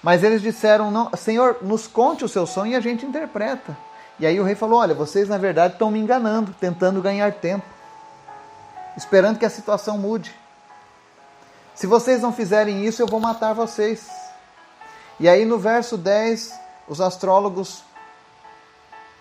Mas 0.00 0.22
eles 0.22 0.40
disseram: 0.40 1.10
Senhor, 1.16 1.58
nos 1.62 1.88
conte 1.88 2.24
o 2.24 2.28
seu 2.28 2.46
sonho 2.46 2.72
e 2.72 2.76
a 2.76 2.80
gente 2.80 3.04
interpreta. 3.04 3.76
E 4.20 4.26
aí 4.26 4.38
o 4.38 4.44
rei 4.44 4.54
falou: 4.54 4.78
Olha, 4.78 4.94
vocês 4.94 5.28
na 5.28 5.36
verdade 5.36 5.72
estão 5.74 5.90
me 5.90 5.98
enganando, 5.98 6.54
tentando 6.60 7.02
ganhar 7.02 7.32
tempo, 7.32 7.66
esperando 8.96 9.40
que 9.40 9.44
a 9.44 9.50
situação 9.50 9.98
mude. 9.98 10.32
Se 11.74 11.88
vocês 11.88 12.22
não 12.22 12.32
fizerem 12.32 12.84
isso, 12.84 13.02
eu 13.02 13.06
vou 13.08 13.18
matar 13.18 13.52
vocês. 13.52 14.08
E 15.18 15.28
aí 15.28 15.44
no 15.44 15.58
verso 15.58 15.96
10, 15.96 16.61
os 16.88 17.00
astrólogos 17.00 17.82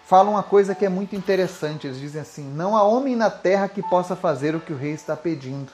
falam 0.06 0.34
uma 0.34 0.44
coisa 0.44 0.76
que 0.76 0.86
é 0.86 0.90
muito 0.90 1.16
interessante. 1.16 1.88
Eles 1.88 2.00
dizem 2.00 2.22
assim: 2.22 2.44
Não 2.44 2.76
há 2.76 2.84
homem 2.84 3.16
na 3.16 3.30
terra 3.30 3.70
que 3.70 3.82
possa 3.82 4.16
fazer 4.16 4.56
o 4.56 4.60
que 4.60 4.74
o 4.74 4.78
rei 4.78 4.92
está 4.92 5.16
pedindo. 5.16 5.72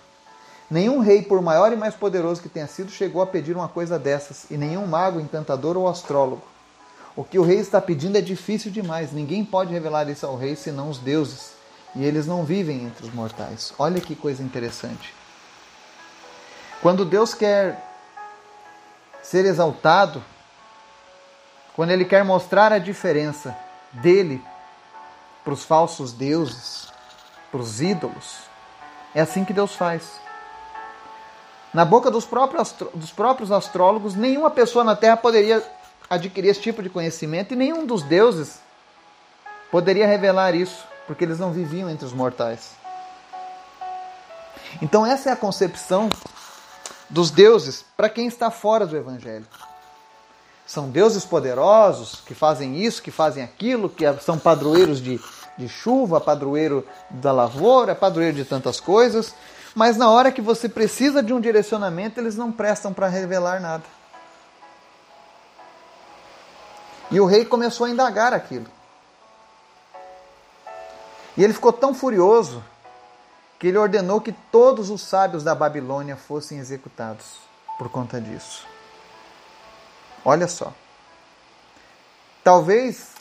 Nenhum 0.70 1.00
rei, 1.00 1.22
por 1.22 1.42
maior 1.42 1.72
e 1.72 1.78
mais 1.78 1.96
poderoso 1.96 2.42
que 2.42 2.50
tenha 2.50 2.68
sido, 2.68 2.92
chegou 2.92 3.22
a 3.22 3.28
pedir 3.28 3.56
uma 3.56 3.70
coisa 3.70 3.98
dessas, 3.98 4.46
e 4.52 4.58
nenhum 4.58 4.86
mago, 4.86 5.20
encantador 5.20 5.78
ou 5.78 5.88
astrólogo. 5.88 6.44
O 7.16 7.24
que 7.24 7.40
o 7.40 7.44
rei 7.44 7.58
está 7.58 7.82
pedindo 7.82 8.18
é 8.18 8.22
difícil 8.22 8.70
demais. 8.70 9.12
Ninguém 9.12 9.44
pode 9.44 9.74
revelar 9.74 10.08
isso 10.08 10.26
ao 10.26 10.38
rei 10.38 10.56
senão 10.56 10.90
os 10.90 11.00
deuses. 11.00 11.54
E 11.96 12.06
eles 12.06 12.28
não 12.28 12.44
vivem 12.44 12.84
entre 12.84 13.08
os 13.08 13.14
mortais. 13.14 13.74
Olha 13.80 14.00
que 14.00 14.16
coisa 14.16 14.44
interessante. 14.44 15.16
Quando 16.80 17.04
Deus 17.04 17.34
quer 17.34 17.84
ser 19.24 19.46
exaltado, 19.46 20.24
quando 21.78 21.92
ele 21.92 22.06
quer 22.06 22.26
mostrar 22.26 22.74
a 22.74 22.80
diferença 22.80 23.56
dele 23.92 24.44
para 25.44 25.54
os 25.54 25.64
falsos 25.64 26.12
deuses, 26.12 26.88
para 27.52 27.62
os 27.62 27.80
ídolos. 27.82 28.40
É 29.14 29.22
assim 29.22 29.46
que 29.46 29.54
Deus 29.54 29.76
faz. 29.76 30.20
Na 31.72 31.86
boca 31.86 32.10
dos 32.10 32.26
próprios, 32.26 32.74
dos 32.96 33.12
próprios 33.12 33.52
astrólogos, 33.52 34.16
nenhuma 34.16 34.50
pessoa 34.50 34.84
na 34.84 34.96
Terra 34.96 35.18
poderia 35.18 35.64
adquirir 36.10 36.50
esse 36.50 36.62
tipo 36.62 36.82
de 36.82 36.90
conhecimento 36.90 37.54
e 37.54 37.56
nenhum 37.56 37.86
dos 37.86 38.02
deuses 38.02 38.60
poderia 39.70 40.08
revelar 40.08 40.56
isso, 40.56 40.84
porque 41.06 41.24
eles 41.24 41.38
não 41.38 41.52
viviam 41.52 41.88
entre 41.92 42.08
os 42.08 42.12
mortais. 42.12 42.72
Então, 44.82 45.06
essa 45.06 45.30
é 45.30 45.32
a 45.32 45.36
concepção 45.36 46.10
dos 47.08 47.30
deuses 47.30 47.86
para 47.96 48.10
quem 48.10 48.26
está 48.26 48.50
fora 48.50 48.88
do 48.88 48.98
Evangelho. 48.98 49.46
São 50.68 50.90
deuses 50.90 51.24
poderosos 51.24 52.22
que 52.26 52.36
fazem 52.36 52.84
isso, 52.84 53.02
que 53.02 53.10
fazem 53.10 53.42
aquilo, 53.42 53.90
que 53.90 54.04
são 54.22 54.38
padroeiros 54.38 55.02
de, 55.02 55.18
de 55.58 55.70
chuva, 55.70 56.20
padroeiro 56.20 56.86
da 57.10 57.32
lavoura, 57.32 57.96
padroeiro 57.96 58.36
de 58.36 58.44
tantas 58.44 58.82
coisas. 58.82 59.34
Mas 59.74 59.96
na 59.96 60.10
hora 60.10 60.30
que 60.30 60.42
você 60.42 60.68
precisa 60.68 61.24
de 61.24 61.34
um 61.34 61.40
direcionamento, 61.40 62.20
eles 62.20 62.36
não 62.36 62.52
prestam 62.52 62.94
para 62.94 63.08
revelar 63.08 63.62
nada. 63.62 63.84
E 67.10 67.18
o 67.22 67.26
rei 67.26 67.46
começou 67.46 67.86
a 67.86 67.90
indagar 67.90 68.34
aquilo. 68.34 68.66
E 71.38 71.44
ele 71.44 71.54
ficou 71.54 71.72
tão 71.72 71.94
furioso 71.94 72.62
que 73.58 73.68
ele 73.68 73.78
ordenou 73.78 74.20
que 74.20 74.34
todos 74.52 74.90
os 74.90 75.02
sábios 75.02 75.44
da 75.44 75.56
Babilônia 75.56 76.18
fossem 76.18 76.60
executados 76.60 77.38
por 77.78 77.90
conta 77.90 78.20
disso. 78.20 78.66
Olha 80.28 80.46
só. 80.46 80.74
Talvez 82.44 83.12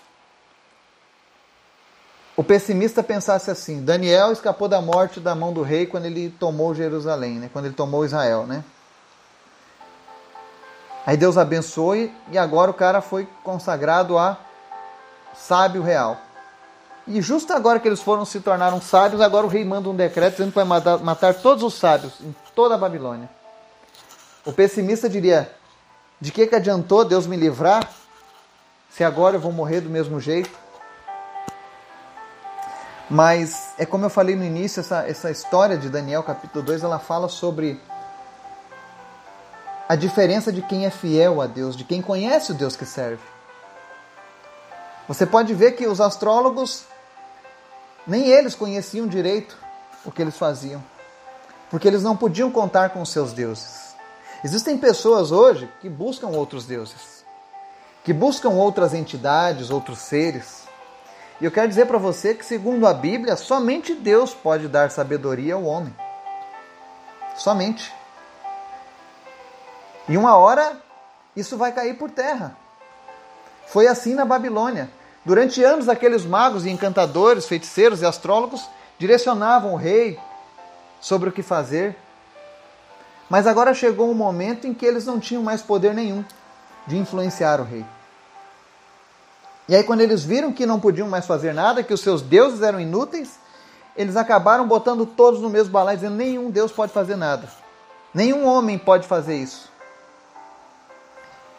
o 2.36 2.42
pessimista 2.42 3.00
pensasse 3.00 3.48
assim: 3.48 3.84
Daniel 3.84 4.32
escapou 4.32 4.66
da 4.66 4.82
morte 4.82 5.20
da 5.20 5.32
mão 5.32 5.52
do 5.52 5.62
rei 5.62 5.86
quando 5.86 6.06
ele 6.06 6.30
tomou 6.30 6.74
Jerusalém, 6.74 7.38
né? 7.38 7.50
quando 7.52 7.66
ele 7.66 7.74
tomou 7.74 8.04
Israel. 8.04 8.44
Né? 8.44 8.64
Aí 11.06 11.16
Deus 11.16 11.38
abençoe 11.38 12.12
e 12.32 12.36
agora 12.36 12.72
o 12.72 12.74
cara 12.74 13.00
foi 13.00 13.28
consagrado 13.44 14.18
a 14.18 14.36
sábio 15.32 15.82
real. 15.84 16.16
E 17.06 17.22
justo 17.22 17.52
agora 17.52 17.78
que 17.78 17.86
eles 17.86 18.02
foram 18.02 18.24
se 18.24 18.40
tornaram 18.40 18.80
sábios, 18.80 19.20
agora 19.20 19.46
o 19.46 19.48
rei 19.48 19.64
manda 19.64 19.88
um 19.88 19.94
decreto 19.94 20.32
dizendo 20.32 20.48
que 20.48 20.56
vai 20.56 20.64
matar, 20.64 20.98
matar 20.98 21.34
todos 21.34 21.62
os 21.62 21.74
sábios 21.74 22.14
em 22.20 22.34
toda 22.52 22.74
a 22.74 22.78
Babilônia. 22.78 23.30
O 24.44 24.52
pessimista 24.52 25.08
diria: 25.08 25.55
de 26.20 26.32
que, 26.32 26.46
que 26.46 26.54
adiantou 26.54 27.04
Deus 27.04 27.26
me 27.26 27.36
livrar 27.36 27.90
se 28.90 29.04
agora 29.04 29.36
eu 29.36 29.40
vou 29.40 29.52
morrer 29.52 29.80
do 29.80 29.90
mesmo 29.90 30.18
jeito? 30.18 30.50
Mas 33.08 33.74
é 33.78 33.86
como 33.86 34.04
eu 34.04 34.10
falei 34.10 34.34
no 34.34 34.44
início, 34.44 34.80
essa, 34.80 35.06
essa 35.06 35.30
história 35.30 35.76
de 35.76 35.88
Daniel, 35.88 36.22
capítulo 36.22 36.64
2, 36.64 36.82
ela 36.82 36.98
fala 36.98 37.28
sobre 37.28 37.80
a 39.88 39.94
diferença 39.94 40.52
de 40.52 40.62
quem 40.62 40.86
é 40.86 40.90
fiel 40.90 41.40
a 41.40 41.46
Deus, 41.46 41.76
de 41.76 41.84
quem 41.84 42.02
conhece 42.02 42.50
o 42.50 42.54
Deus 42.54 42.74
que 42.74 42.84
serve. 42.84 43.22
Você 45.06 45.24
pode 45.24 45.54
ver 45.54 45.72
que 45.72 45.86
os 45.86 46.00
astrólogos, 46.00 46.84
nem 48.04 48.26
eles 48.26 48.56
conheciam 48.56 49.06
direito 49.06 49.56
o 50.04 50.10
que 50.10 50.20
eles 50.20 50.36
faziam, 50.36 50.82
porque 51.70 51.86
eles 51.86 52.02
não 52.02 52.16
podiam 52.16 52.50
contar 52.50 52.90
com 52.90 53.00
os 53.00 53.10
seus 53.10 53.32
deuses. 53.32 53.85
Existem 54.44 54.76
pessoas 54.76 55.32
hoje 55.32 55.68
que 55.80 55.88
buscam 55.88 56.28
outros 56.28 56.66
deuses, 56.66 57.24
que 58.04 58.12
buscam 58.12 58.50
outras 58.50 58.94
entidades, 58.94 59.70
outros 59.70 59.98
seres. 59.98 60.64
E 61.40 61.44
eu 61.44 61.50
quero 61.50 61.68
dizer 61.68 61.86
para 61.86 61.98
você 61.98 62.34
que, 62.34 62.44
segundo 62.44 62.86
a 62.86 62.94
Bíblia, 62.94 63.36
somente 63.36 63.94
Deus 63.94 64.34
pode 64.34 64.68
dar 64.68 64.90
sabedoria 64.90 65.54
ao 65.54 65.64
homem. 65.64 65.94
Somente. 67.36 67.92
E 70.08 70.16
uma 70.16 70.36
hora 70.36 70.80
isso 71.34 71.56
vai 71.56 71.72
cair 71.72 71.94
por 71.94 72.10
terra. 72.10 72.56
Foi 73.66 73.86
assim 73.86 74.14
na 74.14 74.24
Babilônia. 74.24 74.88
Durante 75.24 75.62
anos, 75.62 75.88
aqueles 75.88 76.24
magos 76.24 76.64
e 76.64 76.70
encantadores, 76.70 77.46
feiticeiros 77.46 78.00
e 78.00 78.06
astrólogos 78.06 78.66
direcionavam 78.98 79.74
o 79.74 79.76
rei 79.76 80.18
sobre 81.00 81.28
o 81.28 81.32
que 81.32 81.42
fazer. 81.42 81.96
Mas 83.28 83.46
agora 83.46 83.74
chegou 83.74 84.10
um 84.10 84.14
momento 84.14 84.66
em 84.66 84.74
que 84.74 84.86
eles 84.86 85.04
não 85.04 85.18
tinham 85.18 85.42
mais 85.42 85.62
poder 85.62 85.92
nenhum 85.94 86.24
de 86.86 86.96
influenciar 86.96 87.60
o 87.60 87.64
rei. 87.64 87.84
E 89.68 89.74
aí, 89.74 89.82
quando 89.82 90.00
eles 90.00 90.22
viram 90.22 90.52
que 90.52 90.64
não 90.64 90.78
podiam 90.78 91.08
mais 91.08 91.26
fazer 91.26 91.52
nada, 91.52 91.82
que 91.82 91.92
os 91.92 92.00
seus 92.00 92.22
deuses 92.22 92.62
eram 92.62 92.78
inúteis, 92.78 93.38
eles 93.96 94.16
acabaram 94.16 94.68
botando 94.68 95.04
todos 95.04 95.40
no 95.40 95.50
mesmo 95.50 95.72
balaio, 95.72 95.98
dizendo: 95.98 96.14
nenhum 96.14 96.50
Deus 96.50 96.70
pode 96.70 96.92
fazer 96.92 97.16
nada. 97.16 97.48
Nenhum 98.14 98.46
homem 98.46 98.78
pode 98.78 99.06
fazer 99.08 99.36
isso. 99.36 99.68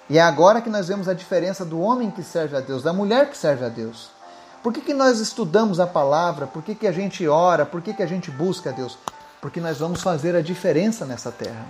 E 0.10 0.18
é 0.18 0.22
agora 0.22 0.62
que 0.62 0.70
nós 0.70 0.88
vemos 0.88 1.10
a 1.10 1.14
diferença 1.14 1.66
do 1.66 1.82
homem 1.82 2.10
que 2.10 2.24
serve 2.24 2.56
a 2.56 2.62
Deus, 2.62 2.82
da 2.82 2.94
mulher 2.94 3.30
que 3.30 3.38
serve 3.38 3.66
a 3.66 3.70
Deus. 3.70 4.10
Por 4.64 4.72
que, 4.72 4.80
que 4.80 4.94
nós 4.94 5.20
estudamos 5.20 5.80
a 5.80 5.86
palavra? 5.86 6.48
Por 6.48 6.64
que, 6.64 6.74
que 6.74 6.88
a 6.88 6.92
gente 6.92 7.28
ora? 7.28 7.66
Por 7.66 7.82
que, 7.82 7.94
que 7.94 8.02
a 8.02 8.08
gente 8.08 8.32
busca 8.32 8.70
a 8.70 8.74
Deus? 8.74 8.98
Porque 9.48 9.62
nós 9.62 9.78
vamos 9.78 10.02
fazer 10.02 10.36
a 10.36 10.42
diferença 10.42 11.06
nessa 11.06 11.32
terra. 11.32 11.66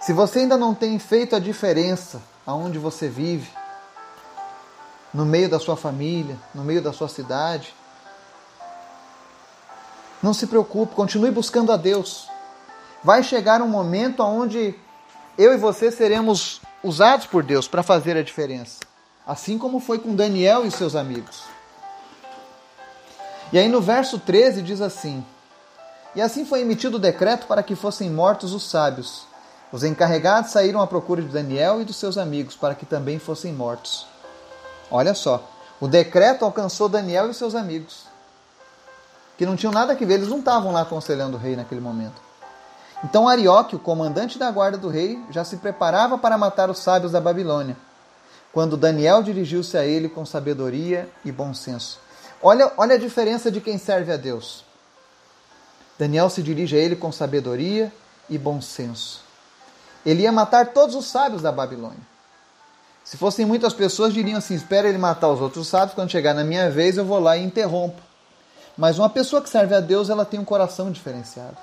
Se 0.00 0.10
você 0.10 0.38
ainda 0.38 0.56
não 0.56 0.74
tem 0.74 0.98
feito 0.98 1.36
a 1.36 1.38
diferença 1.38 2.22
aonde 2.46 2.78
você 2.78 3.10
vive, 3.10 3.50
no 5.12 5.26
meio 5.26 5.50
da 5.50 5.60
sua 5.60 5.76
família, 5.76 6.38
no 6.54 6.64
meio 6.64 6.80
da 6.80 6.94
sua 6.94 7.08
cidade, 7.08 7.74
não 10.22 10.32
se 10.32 10.46
preocupe, 10.46 10.94
continue 10.94 11.30
buscando 11.30 11.72
a 11.72 11.76
Deus. 11.76 12.26
Vai 13.04 13.22
chegar 13.22 13.60
um 13.60 13.68
momento 13.68 14.22
onde 14.22 14.74
eu 15.36 15.52
e 15.52 15.58
você 15.58 15.92
seremos 15.92 16.62
usados 16.82 17.26
por 17.26 17.42
Deus 17.42 17.68
para 17.68 17.82
fazer 17.82 18.16
a 18.16 18.22
diferença. 18.22 18.78
Assim 19.26 19.58
como 19.58 19.78
foi 19.78 19.98
com 19.98 20.14
Daniel 20.14 20.64
e 20.64 20.70
seus 20.70 20.96
amigos. 20.96 21.42
E 23.52 23.58
aí 23.58 23.68
no 23.68 23.82
verso 23.82 24.18
13 24.18 24.62
diz 24.62 24.80
assim: 24.80 25.22
E 26.14 26.20
assim 26.20 26.44
foi 26.44 26.60
emitido 26.60 26.96
o 26.96 27.00
decreto 27.00 27.46
para 27.46 27.62
que 27.62 27.76
fossem 27.76 28.10
mortos 28.10 28.52
os 28.52 28.68
sábios. 28.68 29.22
Os 29.72 29.84
encarregados 29.84 30.50
saíram 30.50 30.80
à 30.80 30.86
procura 30.86 31.22
de 31.22 31.28
Daniel 31.28 31.80
e 31.80 31.84
dos 31.84 31.96
seus 31.96 32.18
amigos 32.18 32.56
para 32.56 32.74
que 32.74 32.84
também 32.84 33.18
fossem 33.18 33.52
mortos. 33.52 34.06
Olha 34.90 35.14
só, 35.14 35.48
o 35.80 35.86
decreto 35.86 36.44
alcançou 36.44 36.88
Daniel 36.88 37.30
e 37.30 37.34
seus 37.34 37.54
amigos, 37.54 38.04
que 39.38 39.46
não 39.46 39.54
tinham 39.54 39.72
nada 39.72 39.92
a 39.92 39.96
ver, 39.96 40.14
eles 40.14 40.28
não 40.28 40.40
estavam 40.40 40.72
lá 40.72 40.82
aconselhando 40.82 41.36
o 41.36 41.40
rei 41.40 41.54
naquele 41.54 41.80
momento. 41.80 42.20
Então 43.04 43.28
Arioque, 43.28 43.76
o 43.76 43.78
comandante 43.78 44.38
da 44.38 44.50
guarda 44.50 44.76
do 44.76 44.88
rei, 44.88 45.18
já 45.30 45.44
se 45.44 45.56
preparava 45.56 46.18
para 46.18 46.36
matar 46.36 46.68
os 46.68 46.80
sábios 46.80 47.12
da 47.12 47.20
Babilônia, 47.20 47.76
quando 48.52 48.76
Daniel 48.76 49.22
dirigiu-se 49.22 49.78
a 49.78 49.86
ele 49.86 50.08
com 50.08 50.26
sabedoria 50.26 51.08
e 51.24 51.30
bom 51.30 51.54
senso. 51.54 52.00
Olha, 52.42 52.72
olha 52.76 52.96
a 52.96 52.98
diferença 52.98 53.50
de 53.50 53.60
quem 53.60 53.78
serve 53.78 54.12
a 54.12 54.16
Deus. 54.16 54.64
Daniel 56.00 56.30
se 56.30 56.42
dirige 56.42 56.74
a 56.74 56.78
ele 56.78 56.96
com 56.96 57.12
sabedoria 57.12 57.92
e 58.26 58.38
bom 58.38 58.58
senso. 58.62 59.20
Ele 60.04 60.22
ia 60.22 60.32
matar 60.32 60.68
todos 60.68 60.94
os 60.94 61.04
sábios 61.04 61.42
da 61.42 61.52
Babilônia. 61.52 62.00
Se 63.04 63.18
fossem 63.18 63.44
muitas 63.44 63.74
pessoas, 63.74 64.14
diriam 64.14 64.38
assim: 64.38 64.54
espera 64.54 64.88
ele 64.88 64.96
matar 64.96 65.28
os 65.28 65.42
outros 65.42 65.68
sábios, 65.68 65.94
quando 65.94 66.10
chegar 66.10 66.32
na 66.32 66.42
minha 66.42 66.70
vez 66.70 66.96
eu 66.96 67.04
vou 67.04 67.20
lá 67.20 67.36
e 67.36 67.44
interrompo. 67.44 68.00
Mas 68.78 68.98
uma 68.98 69.10
pessoa 69.10 69.42
que 69.42 69.50
serve 69.50 69.74
a 69.74 69.80
Deus, 69.80 70.08
ela 70.08 70.24
tem 70.24 70.40
um 70.40 70.44
coração 70.44 70.90
diferenciado. 70.90 71.58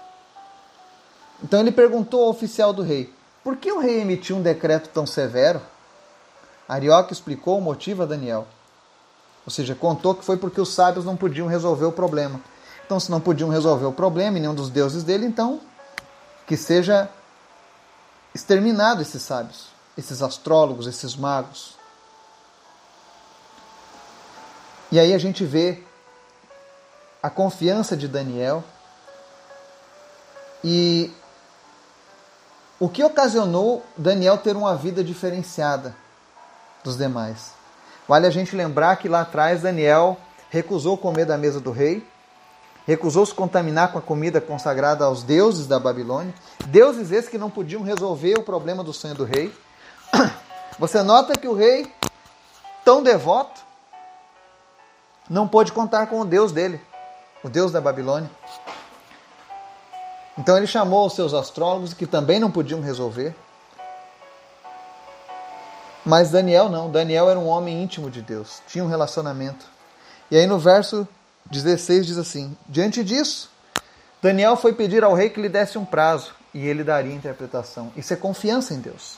Então 1.44 1.60
ele 1.60 1.72
perguntou 1.72 2.22
ao 2.22 2.30
oficial 2.30 2.72
do 2.72 2.84
rei: 2.84 3.12
por 3.44 3.58
que 3.58 3.72
o 3.72 3.80
rei 3.80 4.02
emitiu 4.02 4.36
um 4.36 4.44
decreto 4.44 4.90
tão 4.90 5.08
severo? 5.08 5.60
Arioque 6.70 7.12
explicou 7.12 7.58
o 7.58 7.62
motivo 7.62 8.04
a 8.04 8.06
Daniel. 8.06 8.46
Ou 9.48 9.52
seja, 9.52 9.74
contou 9.74 10.14
que 10.14 10.24
foi 10.24 10.38
porque 10.38 10.62
os 10.62 10.76
sábios 10.76 11.06
não 11.06 11.18
podiam 11.18 11.48
resolver 11.48 11.86
o 11.86 11.92
problema. 11.92 12.40
Então, 12.88 13.02
se 13.02 13.12
não 13.12 13.20
podiam 13.20 13.50
resolver 13.50 13.86
o 13.86 13.92
problema 13.92 14.38
e 14.38 14.40
nenhum 14.40 14.56
dos 14.56 14.70
deuses 14.70 15.04
dele, 15.04 15.26
então 15.26 15.60
que 16.48 16.56
seja 16.56 17.10
exterminado 18.34 19.02
esses 19.02 19.22
sábios, 19.22 19.68
esses 19.98 20.22
astrólogos, 20.22 20.88
esses 20.88 21.14
magos. 21.14 21.76
E 24.90 24.98
aí 24.98 25.14
a 25.14 25.18
gente 25.18 25.44
vê 25.44 25.84
a 27.22 27.30
confiança 27.30 27.98
de 27.98 28.08
Daniel 28.08 28.64
e 30.64 31.12
o 32.80 32.88
que 32.88 33.04
ocasionou 33.04 33.86
Daniel 33.98 34.38
ter 34.38 34.56
uma 34.56 34.78
vida 34.78 35.04
diferenciada 35.04 35.94
dos 36.86 36.96
demais? 36.96 37.52
Vale 38.08 38.26
a 38.26 38.30
gente 38.30 38.56
lembrar 38.56 38.96
que 38.96 39.10
lá 39.10 39.22
atrás 39.22 39.62
Daniel 39.62 40.16
recusou 40.50 40.98
comer 40.98 41.26
da 41.26 41.38
mesa 41.38 41.60
do 41.60 41.72
rei, 41.72 42.08
recusou 42.88 43.26
se 43.26 43.34
contaminar 43.34 43.92
com 43.92 44.00
a 44.00 44.02
comida 44.02 44.40
consagrada 44.40 45.04
aos 45.04 45.22
deuses 45.22 45.68
da 45.68 45.78
Babilônia, 45.78 46.34
deuses 46.68 47.12
esses 47.12 47.30
que 47.30 47.38
não 47.38 47.50
podiam 47.50 47.84
resolver 47.84 48.40
o 48.40 48.44
problema 48.44 48.82
do 48.82 48.94
sonho 48.94 49.14
do 49.14 49.26
rei. 49.26 49.54
Você 50.80 51.04
nota 51.04 51.38
que 51.38 51.50
o 51.50 51.54
rei, 51.54 51.92
tão 52.86 53.04
devoto, 53.04 53.60
não 55.30 55.46
pôde 55.46 55.74
contar 55.74 56.08
com 56.08 56.22
o 56.22 56.26
Deus 56.26 56.54
dele, 56.54 56.80
o 57.44 57.50
Deus 57.50 57.74
da 57.74 57.82
Babilônia. 57.82 58.32
Então 60.38 60.56
ele 60.56 60.68
chamou 60.68 61.06
os 61.06 61.14
seus 61.14 61.34
astrólogos, 61.34 61.94
que 61.94 62.08
também 62.08 62.40
não 62.40 62.50
podiam 62.50 62.80
resolver. 62.80 63.36
Mas 66.06 66.32
Daniel 66.32 66.70
não. 66.70 66.90
Daniel 66.90 67.30
era 67.30 67.38
um 67.38 67.48
homem 67.48 67.84
íntimo 67.84 68.10
de 68.10 68.22
Deus, 68.22 68.62
tinha 68.68 68.82
um 68.82 68.88
relacionamento. 68.88 69.66
E 70.32 70.38
aí 70.38 70.48
no 70.48 70.58
verso 70.58 71.06
16 71.52 72.06
diz 72.06 72.18
assim: 72.18 72.56
Diante 72.68 73.04
disso, 73.04 73.50
Daniel 74.22 74.56
foi 74.56 74.74
pedir 74.74 75.04
ao 75.04 75.14
rei 75.14 75.30
que 75.30 75.42
lhe 75.42 75.50
desse 75.50 75.78
um 75.78 75.86
prazo 75.86 76.34
e 76.54 76.66
ele 76.66 76.84
daria 76.84 77.14
interpretação. 77.14 77.92
Isso 77.96 78.14
é 78.14 78.16
confiança 78.16 78.74
em 78.74 78.80
Deus. 78.80 79.18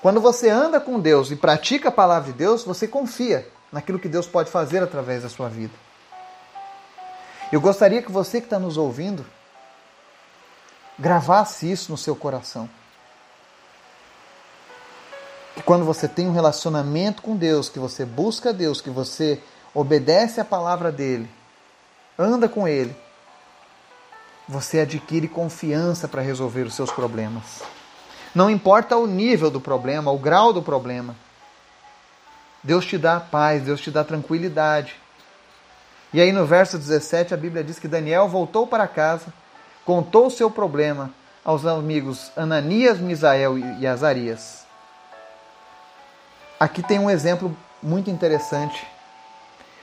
Quando 0.00 0.20
você 0.20 0.48
anda 0.48 0.80
com 0.80 0.98
Deus 0.98 1.30
e 1.30 1.36
pratica 1.36 1.88
a 1.88 1.92
palavra 1.92 2.32
de 2.32 2.38
Deus, 2.38 2.64
você 2.64 2.88
confia 2.88 3.48
naquilo 3.70 3.98
que 3.98 4.08
Deus 4.08 4.26
pode 4.26 4.50
fazer 4.50 4.82
através 4.82 5.22
da 5.22 5.28
sua 5.28 5.48
vida. 5.48 5.74
Eu 7.52 7.60
gostaria 7.60 8.02
que 8.02 8.10
você 8.10 8.40
que 8.40 8.46
está 8.46 8.58
nos 8.58 8.76
ouvindo 8.76 9.24
gravasse 10.98 11.70
isso 11.70 11.90
no 11.90 11.98
seu 11.98 12.16
coração. 12.16 12.68
Que 15.54 15.62
quando 15.62 15.84
você 15.84 16.08
tem 16.08 16.26
um 16.26 16.32
relacionamento 16.32 17.22
com 17.22 17.36
Deus, 17.36 17.68
que 17.68 17.78
você 17.78 18.04
busca 18.04 18.52
Deus, 18.52 18.80
que 18.80 18.90
você 18.90 19.42
obedece 19.74 20.40
a 20.40 20.44
palavra 20.44 20.90
dele, 20.90 21.28
anda 22.22 22.48
com 22.48 22.66
ele, 22.66 22.94
você 24.48 24.80
adquire 24.80 25.28
confiança 25.28 26.06
para 26.08 26.22
resolver 26.22 26.62
os 26.62 26.74
seus 26.74 26.90
problemas. 26.90 27.62
Não 28.34 28.50
importa 28.50 28.96
o 28.96 29.06
nível 29.06 29.50
do 29.50 29.60
problema, 29.60 30.10
o 30.10 30.18
grau 30.18 30.52
do 30.52 30.62
problema. 30.62 31.14
Deus 32.62 32.86
te 32.86 32.96
dá 32.96 33.20
paz, 33.20 33.62
Deus 33.62 33.80
te 33.80 33.90
dá 33.90 34.04
tranquilidade. 34.04 34.94
E 36.12 36.20
aí 36.20 36.32
no 36.32 36.46
verso 36.46 36.78
17 36.78 37.34
a 37.34 37.36
Bíblia 37.36 37.64
diz 37.64 37.78
que 37.78 37.88
Daniel 37.88 38.28
voltou 38.28 38.66
para 38.66 38.86
casa 38.86 39.32
contou 39.84 40.26
o 40.26 40.30
seu 40.30 40.50
problema 40.50 41.10
aos 41.44 41.66
amigos 41.66 42.30
Ananias, 42.36 42.98
Misael 42.98 43.58
e 43.58 43.86
Azarias. 43.86 44.64
Aqui 46.58 46.82
tem 46.82 46.98
um 46.98 47.10
exemplo 47.10 47.56
muito 47.82 48.10
interessante. 48.10 48.86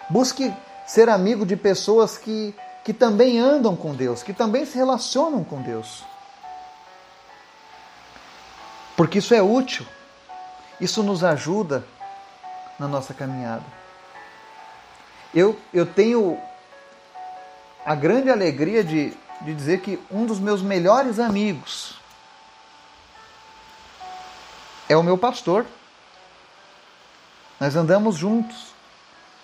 Busque 0.10 0.54
ser 0.90 1.08
amigo 1.08 1.46
de 1.46 1.56
pessoas 1.56 2.18
que, 2.18 2.56
que 2.84 2.92
também 2.92 3.38
andam 3.38 3.76
com 3.76 3.94
Deus, 3.94 4.24
que 4.24 4.34
também 4.34 4.66
se 4.66 4.76
relacionam 4.76 5.44
com 5.44 5.62
Deus. 5.62 6.04
Porque 8.98 9.20
isso 9.20 9.36
é 9.36 9.42
útil, 9.42 9.86
isso 10.82 11.04
nos 11.04 11.24
ajuda 11.24 11.86
na 12.80 12.88
nossa 12.88 13.14
caminhada. 13.14 13.64
Eu, 15.32 15.56
eu 15.72 15.86
tenho 15.86 16.40
a 17.86 17.94
grande 17.94 18.32
alegria 18.32 18.84
de, 18.84 19.16
de 19.42 19.54
dizer 19.54 19.82
que 19.82 20.00
um 20.10 20.26
dos 20.26 20.40
meus 20.40 20.64
melhores 20.64 21.20
amigos 21.20 22.00
é 24.90 24.98
o 24.98 25.04
meu 25.04 25.20
pastor. 25.20 25.68
Nós 27.60 27.76
andamos 27.76 28.16
juntos. 28.16 28.79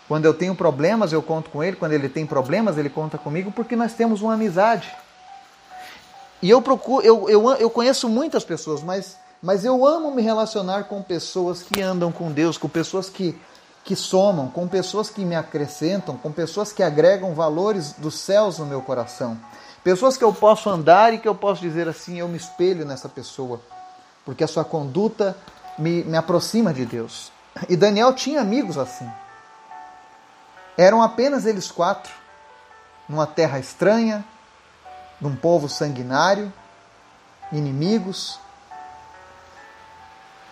Quando 0.08 0.26
eu 0.26 0.34
tenho 0.34 0.56
problemas, 0.56 1.12
eu 1.12 1.22
conto 1.22 1.50
com 1.50 1.64
ele. 1.64 1.76
Quando 1.76 1.94
ele 1.94 2.10
tem 2.10 2.26
problemas, 2.26 2.78
ele 2.78 2.90
conta 2.90 3.18
comigo, 3.18 3.52
porque 3.52 3.76
nós 3.76 3.94
temos 3.94 4.22
uma 4.22 4.34
amizade. 4.34 4.92
E 6.42 6.50
eu 6.50 6.62
procuro, 6.62 7.06
eu, 7.06 7.30
eu, 7.30 7.50
eu 7.54 7.70
conheço 7.70 8.08
muitas 8.08 8.44
pessoas, 8.44 8.84
mas, 8.84 9.18
mas 9.42 9.66
eu 9.66 9.86
amo 9.86 10.12
me 10.12 10.22
relacionar 10.22 10.84
com 10.84 11.02
pessoas 11.02 11.64
que 11.64 11.82
andam 11.82 12.12
com 12.12 12.32
Deus, 12.32 12.58
com 12.58 12.70
pessoas 12.70 13.10
que, 13.10 13.36
que 13.84 13.96
somam, 13.96 14.48
com 14.50 14.68
pessoas 14.68 15.10
que 15.10 15.26
me 15.26 15.36
acrescentam, 15.36 16.18
com 16.18 16.32
pessoas 16.32 16.72
que 16.72 16.84
agregam 16.84 17.34
valores 17.34 17.94
dos 17.94 18.20
céus 18.20 18.60
no 18.60 18.66
meu 18.66 18.82
coração. 18.82 19.40
Pessoas 19.84 20.18
que 20.18 20.24
eu 20.24 20.34
posso 20.34 20.70
andar 20.70 21.14
e 21.14 21.18
que 21.18 21.28
eu 21.28 21.36
posso 21.36 21.62
dizer 21.62 21.88
assim, 21.88 22.20
eu 22.20 22.28
me 22.28 22.38
espelho 22.38 22.86
nessa 22.86 23.10
pessoa 23.10 23.60
porque 24.26 24.44
a 24.44 24.48
sua 24.48 24.66
conduta 24.66 25.38
me, 25.78 26.04
me 26.04 26.18
aproxima 26.18 26.74
de 26.74 26.86
Deus. 26.86 27.32
E 27.70 27.78
Daniel 27.78 28.12
tinha 28.14 28.42
amigos 28.42 28.78
assim. 28.78 29.08
Eram 30.78 31.02
apenas 31.02 31.46
eles 31.46 31.72
quatro, 31.72 32.12
numa 33.08 33.26
terra 33.26 33.60
estranha, 33.60 34.26
num 35.20 35.36
povo 35.36 35.70
sanguinário, 35.70 36.52
inimigos. 37.52 38.40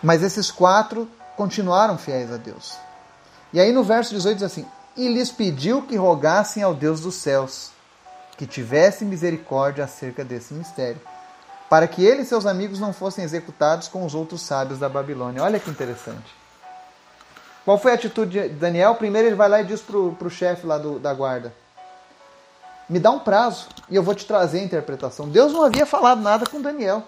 Mas 0.02 0.22
esses 0.22 0.50
quatro 0.50 1.08
continuaram 1.36 1.98
fiéis 1.98 2.32
a 2.32 2.36
Deus. 2.36 2.76
E 3.52 3.60
aí 3.60 3.72
no 3.72 3.84
verso 3.84 4.14
18 4.14 4.36
diz 4.36 4.42
assim: 4.44 4.66
E 4.96 5.08
lhes 5.08 5.30
pediu 5.30 5.82
que 5.82 5.96
rogassem 5.96 6.62
ao 6.62 6.74
Deus 6.74 7.00
dos 7.00 7.16
céus, 7.16 7.70
que 8.36 8.46
tivesse 8.46 9.04
misericórdia 9.04 9.84
acerca 9.84 10.24
desse 10.24 10.54
mistério 10.54 11.00
para 11.74 11.88
que 11.88 12.04
ele 12.04 12.22
e 12.22 12.24
seus 12.24 12.46
amigos 12.46 12.78
não 12.78 12.92
fossem 12.92 13.24
executados 13.24 13.88
com 13.88 14.04
os 14.04 14.14
outros 14.14 14.42
sábios 14.42 14.78
da 14.78 14.88
Babilônia. 14.88 15.42
Olha 15.42 15.58
que 15.58 15.68
interessante. 15.68 16.43
Qual 17.64 17.78
foi 17.78 17.92
a 17.92 17.94
atitude 17.94 18.40
de 18.40 18.48
Daniel? 18.50 18.94
Primeiro 18.94 19.28
ele 19.28 19.34
vai 19.34 19.48
lá 19.48 19.60
e 19.60 19.64
diz 19.64 19.80
para 19.80 19.96
o 19.96 20.30
chefe 20.30 20.66
lá 20.66 20.76
do, 20.76 20.98
da 20.98 21.14
guarda: 21.14 21.52
Me 22.88 22.98
dá 22.98 23.10
um 23.10 23.18
prazo 23.18 23.68
e 23.88 23.96
eu 23.96 24.02
vou 24.02 24.14
te 24.14 24.26
trazer 24.26 24.60
a 24.60 24.64
interpretação. 24.64 25.28
Deus 25.28 25.52
não 25.52 25.64
havia 25.64 25.86
falado 25.86 26.20
nada 26.20 26.46
com 26.46 26.60
Daniel. 26.60 27.02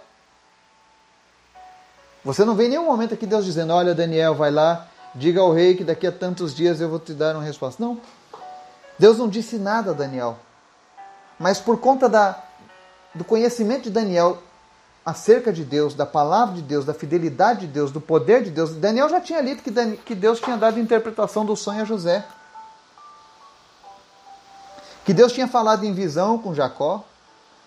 Você 2.24 2.44
não 2.44 2.54
vê 2.54 2.66
em 2.66 2.70
nenhum 2.70 2.86
momento 2.86 3.14
aqui 3.14 3.26
Deus 3.26 3.44
dizendo: 3.44 3.72
Olha, 3.72 3.94
Daniel, 3.94 4.34
vai 4.34 4.50
lá, 4.50 4.88
diga 5.14 5.40
ao 5.40 5.52
rei 5.52 5.76
que 5.76 5.84
daqui 5.84 6.06
a 6.06 6.12
tantos 6.12 6.54
dias 6.54 6.80
eu 6.80 6.88
vou 6.88 6.98
te 6.98 7.12
dar 7.12 7.36
uma 7.36 7.44
resposta. 7.44 7.82
Não. 7.82 8.00
Deus 8.98 9.18
não 9.18 9.28
disse 9.28 9.58
nada 9.58 9.90
a 9.90 9.94
Daniel. 9.94 10.38
Mas 11.38 11.58
por 11.58 11.78
conta 11.78 12.08
da, 12.08 12.42
do 13.14 13.24
conhecimento 13.24 13.84
de 13.84 13.90
Daniel 13.90 14.38
acerca 15.06 15.52
de 15.52 15.64
Deus, 15.64 15.94
da 15.94 16.04
palavra 16.04 16.56
de 16.56 16.62
Deus, 16.62 16.84
da 16.84 16.92
fidelidade 16.92 17.60
de 17.60 17.66
Deus, 17.68 17.92
do 17.92 18.00
poder 18.00 18.42
de 18.42 18.50
Deus. 18.50 18.74
Daniel 18.74 19.08
já 19.08 19.20
tinha 19.20 19.40
lido 19.40 19.62
que 19.62 20.14
Deus 20.16 20.40
tinha 20.40 20.56
dado 20.56 20.80
interpretação 20.80 21.46
do 21.46 21.54
sonho 21.54 21.82
a 21.82 21.84
José. 21.84 22.26
Que 25.04 25.14
Deus 25.14 25.32
tinha 25.32 25.46
falado 25.46 25.84
em 25.84 25.92
visão 25.92 26.36
com 26.38 26.52
Jacó. 26.52 27.04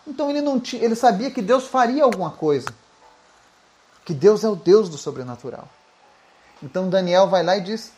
Então 0.06 0.30
ele, 0.30 0.42
não 0.42 0.60
tinha, 0.60 0.84
ele 0.84 0.96
sabia 0.96 1.32
que 1.32 1.42
Deus 1.42 1.66
faria 1.66 2.04
alguma 2.04 2.32
coisa. 2.32 2.68
Que 4.04 4.14
Deus 4.14 4.44
é 4.44 4.50
o 4.50 4.56
Deus 4.58 4.90
do 4.90 4.98
sobrenatural. 4.98 5.70
Então 6.62 6.90
Daniel 6.90 7.30
vai 7.30 7.42
lá 7.42 7.56
e 7.56 7.62
diz: 7.62 7.94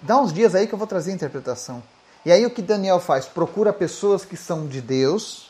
dá 0.00 0.18
uns 0.18 0.32
dias 0.32 0.56
aí 0.56 0.66
que 0.66 0.74
eu 0.74 0.78
vou 0.78 0.88
trazer 0.88 1.12
a 1.12 1.14
interpretação. 1.14 1.80
E 2.26 2.32
aí 2.32 2.44
o 2.44 2.50
que 2.50 2.62
Daniel 2.62 2.98
faz? 2.98 3.26
Procura 3.26 3.72
pessoas 3.72 4.24
que 4.24 4.36
são 4.36 4.66
de 4.66 4.80
Deus. 4.80 5.48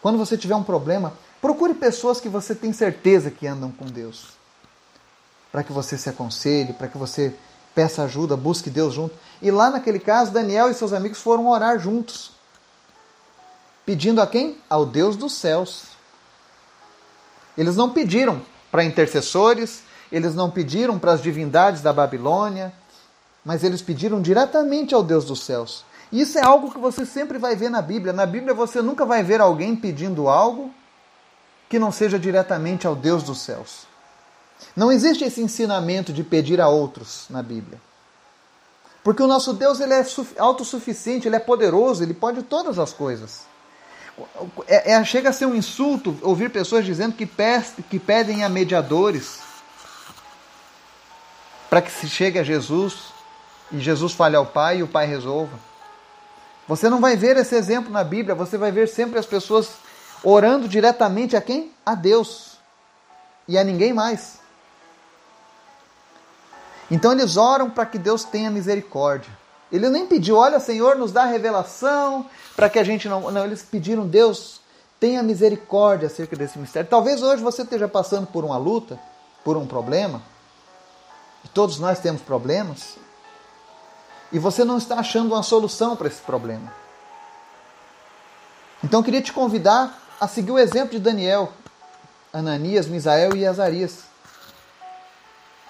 Quando 0.00 0.18
você 0.18 0.38
tiver 0.38 0.54
um 0.54 0.62
problema, 0.62 1.12
Procure 1.40 1.74
pessoas 1.74 2.20
que 2.20 2.28
você 2.28 2.54
tem 2.54 2.72
certeza 2.72 3.30
que 3.30 3.46
andam 3.46 3.70
com 3.70 3.86
Deus. 3.86 4.28
Para 5.52 5.62
que 5.62 5.72
você 5.72 5.96
se 5.96 6.08
aconselhe, 6.08 6.72
para 6.72 6.88
que 6.88 6.98
você 6.98 7.34
peça 7.74 8.02
ajuda, 8.02 8.36
busque 8.36 8.68
Deus 8.68 8.94
junto. 8.94 9.14
E 9.40 9.50
lá 9.50 9.70
naquele 9.70 10.00
caso, 10.00 10.32
Daniel 10.32 10.68
e 10.68 10.74
seus 10.74 10.92
amigos 10.92 11.20
foram 11.20 11.48
orar 11.48 11.78
juntos. 11.78 12.32
Pedindo 13.86 14.20
a 14.20 14.26
quem? 14.26 14.58
Ao 14.68 14.84
Deus 14.84 15.16
dos 15.16 15.34
céus. 15.34 15.84
Eles 17.56 17.76
não 17.76 17.90
pediram 17.90 18.42
para 18.70 18.84
intercessores, 18.84 19.82
eles 20.10 20.34
não 20.34 20.50
pediram 20.50 20.98
para 20.98 21.12
as 21.12 21.22
divindades 21.22 21.82
da 21.82 21.92
Babilônia, 21.92 22.72
mas 23.44 23.64
eles 23.64 23.80
pediram 23.80 24.20
diretamente 24.20 24.94
ao 24.94 25.02
Deus 25.02 25.24
dos 25.24 25.42
céus. 25.42 25.84
Isso 26.10 26.38
é 26.38 26.44
algo 26.44 26.70
que 26.70 26.78
você 26.78 27.06
sempre 27.06 27.38
vai 27.38 27.54
ver 27.54 27.70
na 27.70 27.80
Bíblia. 27.80 28.12
Na 28.12 28.26
Bíblia 28.26 28.54
você 28.54 28.82
nunca 28.82 29.04
vai 29.04 29.22
ver 29.22 29.40
alguém 29.40 29.76
pedindo 29.76 30.28
algo 30.28 30.72
que 31.68 31.78
não 31.78 31.92
seja 31.92 32.18
diretamente 32.18 32.86
ao 32.86 32.96
Deus 32.96 33.22
dos 33.22 33.40
céus. 33.40 33.86
Não 34.74 34.90
existe 34.90 35.24
esse 35.24 35.40
ensinamento 35.40 36.12
de 36.12 36.22
pedir 36.24 36.60
a 36.60 36.68
outros 36.68 37.26
na 37.28 37.42
Bíblia. 37.42 37.80
Porque 39.04 39.22
o 39.22 39.26
nosso 39.26 39.52
Deus 39.52 39.80
ele 39.80 39.94
é 39.94 40.04
autossuficiente, 40.38 41.28
ele 41.28 41.36
é 41.36 41.40
poderoso, 41.40 42.02
ele 42.02 42.14
pode 42.14 42.42
todas 42.42 42.78
as 42.78 42.92
coisas. 42.92 43.46
É, 44.66 44.92
é, 44.92 45.04
chega 45.04 45.30
a 45.30 45.32
ser 45.32 45.46
um 45.46 45.54
insulto 45.54 46.16
ouvir 46.22 46.50
pessoas 46.50 46.84
dizendo 46.84 47.14
que, 47.14 47.28
que 47.88 47.98
pedem 47.98 48.42
a 48.42 48.48
mediadores 48.48 49.38
para 51.70 51.80
que 51.80 51.90
se 51.90 52.08
chegue 52.08 52.38
a 52.38 52.42
Jesus 52.42 53.12
e 53.70 53.78
Jesus 53.78 54.12
fale 54.12 54.34
ao 54.34 54.46
Pai 54.46 54.78
e 54.78 54.82
o 54.82 54.88
Pai 54.88 55.06
resolva. 55.06 55.58
Você 56.66 56.90
não 56.90 57.00
vai 57.00 57.16
ver 57.16 57.36
esse 57.36 57.54
exemplo 57.54 57.92
na 57.92 58.02
Bíblia, 58.02 58.34
você 58.34 58.58
vai 58.58 58.72
ver 58.72 58.88
sempre 58.88 59.18
as 59.18 59.26
pessoas 59.26 59.70
orando 60.22 60.68
diretamente 60.68 61.36
a 61.36 61.40
quem? 61.40 61.72
A 61.84 61.94
Deus 61.94 62.58
e 63.46 63.56
a 63.56 63.64
ninguém 63.64 63.92
mais. 63.92 64.38
Então 66.90 67.12
eles 67.12 67.36
oram 67.36 67.70
para 67.70 67.86
que 67.86 67.98
Deus 67.98 68.24
tenha 68.24 68.50
misericórdia. 68.50 69.30
Ele 69.70 69.88
nem 69.90 70.06
pediu, 70.06 70.36
olha, 70.36 70.58
Senhor, 70.58 70.96
nos 70.96 71.12
dá 71.12 71.24
revelação 71.24 72.26
para 72.56 72.70
que 72.70 72.78
a 72.78 72.84
gente 72.84 73.08
não. 73.08 73.30
Não, 73.30 73.44
eles 73.44 73.62
pediram, 73.62 74.06
Deus, 74.06 74.60
tenha 74.98 75.22
misericórdia 75.22 76.06
acerca 76.06 76.34
desse 76.34 76.58
mistério. 76.58 76.88
Talvez 76.88 77.22
hoje 77.22 77.42
você 77.42 77.62
esteja 77.62 77.86
passando 77.86 78.26
por 78.26 78.44
uma 78.44 78.56
luta, 78.56 78.98
por 79.44 79.56
um 79.56 79.66
problema, 79.66 80.22
e 81.44 81.48
todos 81.48 81.78
nós 81.78 82.00
temos 82.00 82.22
problemas, 82.22 82.96
e 84.32 84.38
você 84.38 84.64
não 84.64 84.78
está 84.78 84.96
achando 84.96 85.34
uma 85.34 85.42
solução 85.42 85.94
para 85.96 86.08
esse 86.08 86.22
problema. 86.22 86.72
Então 88.82 89.00
eu 89.00 89.04
queria 89.04 89.22
te 89.22 89.32
convidar 89.32 90.07
a 90.20 90.26
seguir 90.26 90.50
o 90.50 90.58
exemplo 90.58 90.90
de 90.90 90.98
Daniel, 90.98 91.52
Ananias, 92.32 92.86
Misael 92.86 93.36
e 93.36 93.46
Azarias. 93.46 94.00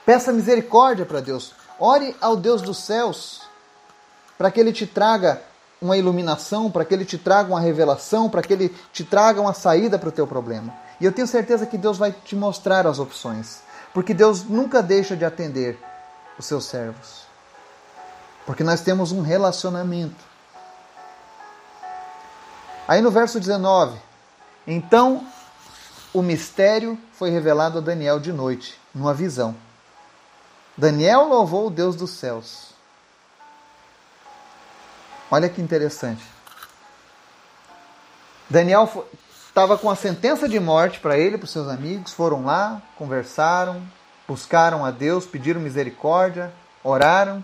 Peça 0.05 0.33
misericórdia 0.33 1.05
para 1.05 1.21
Deus. 1.21 1.53
Ore 1.79 2.17
ao 2.21 2.37
Deus 2.37 2.63
dos 2.63 2.79
céus 2.79 3.43
para 4.37 4.51
que 4.51 4.59
ele 4.59 4.73
te 4.73 4.87
traga 4.87 5.43
uma 5.81 5.97
iluminação, 5.97 6.71
para 6.71 6.85
que 6.85 6.95
ele 6.95 7.05
te 7.05 7.19
traga 7.19 7.51
uma 7.51 7.61
revelação, 7.61 8.29
para 8.29 8.43
que 8.43 8.53
ele 8.53 8.69
te 8.93 9.05
traga 9.05 9.41
uma 9.41 9.53
saída 9.53 9.99
para 9.99 10.09
o 10.09 10.13
teu 10.13 10.27
problema. 10.27 10.75
E 11.01 11.05
eu 11.05 11.13
tenho 11.13 11.27
certeza 11.27 11.67
que 11.67 11.79
Deus 11.79 11.99
vai 11.99 12.13
te 12.13 12.35
mostrar 12.35 12.87
as 12.87 12.99
opções, 12.99 13.61
porque 13.93 14.15
Deus 14.15 14.45
nunca 14.45 14.83
deixa 14.83 15.17
de 15.17 15.25
atender 15.25 15.79
os 16.39 16.47
seus 16.47 16.65
servos. 16.65 17.27
Porque 18.47 18.65
nós 18.65 18.81
temos 18.81 19.13
um 19.13 19.21
relacionamento. 19.21 20.25
Aí 22.89 23.01
no 23.01 23.11
verso 23.11 23.39
19, 23.39 23.99
então 24.71 25.27
o 26.13 26.21
mistério 26.21 26.99
foi 27.15 27.31
revelado 27.31 27.79
a 27.79 27.81
Daniel 27.81 28.21
de 28.21 28.35
noite, 28.35 28.79
numa 28.95 29.15
visão. 29.15 29.57
Daniel 30.77 31.25
louvou 31.25 31.69
o 31.69 31.71
Deus 31.71 31.97
dos 31.97 32.11
céus. 32.11 32.75
Olha 35.31 35.49
que 35.49 35.63
interessante. 35.63 36.23
Daniel 38.51 39.07
estava 39.47 39.79
com 39.79 39.89
a 39.89 39.97
sentença 39.97 40.47
de 40.47 40.61
morte 40.61 41.01
para 41.01 41.17
ele, 41.17 41.39
para 41.39 41.47
os 41.47 41.51
seus 41.51 41.69
amigos, 41.69 42.13
foram 42.13 42.45
lá, 42.45 42.83
conversaram, 42.97 43.83
buscaram 44.29 44.85
a 44.85 44.91
Deus, 44.91 45.25
pediram 45.25 45.63
misericórdia, 45.63 46.53
oraram 46.85 47.43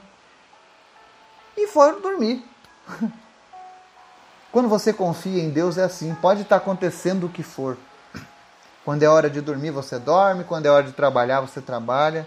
e 1.56 1.66
foram 1.68 2.02
dormir. 2.02 2.44
Quando 4.54 4.68
você 4.68 4.92
confia 4.92 5.42
em 5.42 5.50
Deus 5.50 5.78
é 5.78 5.82
assim, 5.82 6.14
pode 6.14 6.42
estar 6.42 6.54
acontecendo 6.54 7.26
o 7.26 7.28
que 7.28 7.42
for. 7.42 7.76
Quando 8.84 9.02
é 9.02 9.08
hora 9.08 9.28
de 9.28 9.40
dormir, 9.40 9.72
você 9.72 9.98
dorme, 9.98 10.44
quando 10.44 10.66
é 10.66 10.70
hora 10.70 10.84
de 10.84 10.92
trabalhar, 10.92 11.40
você 11.40 11.60
trabalha. 11.60 12.24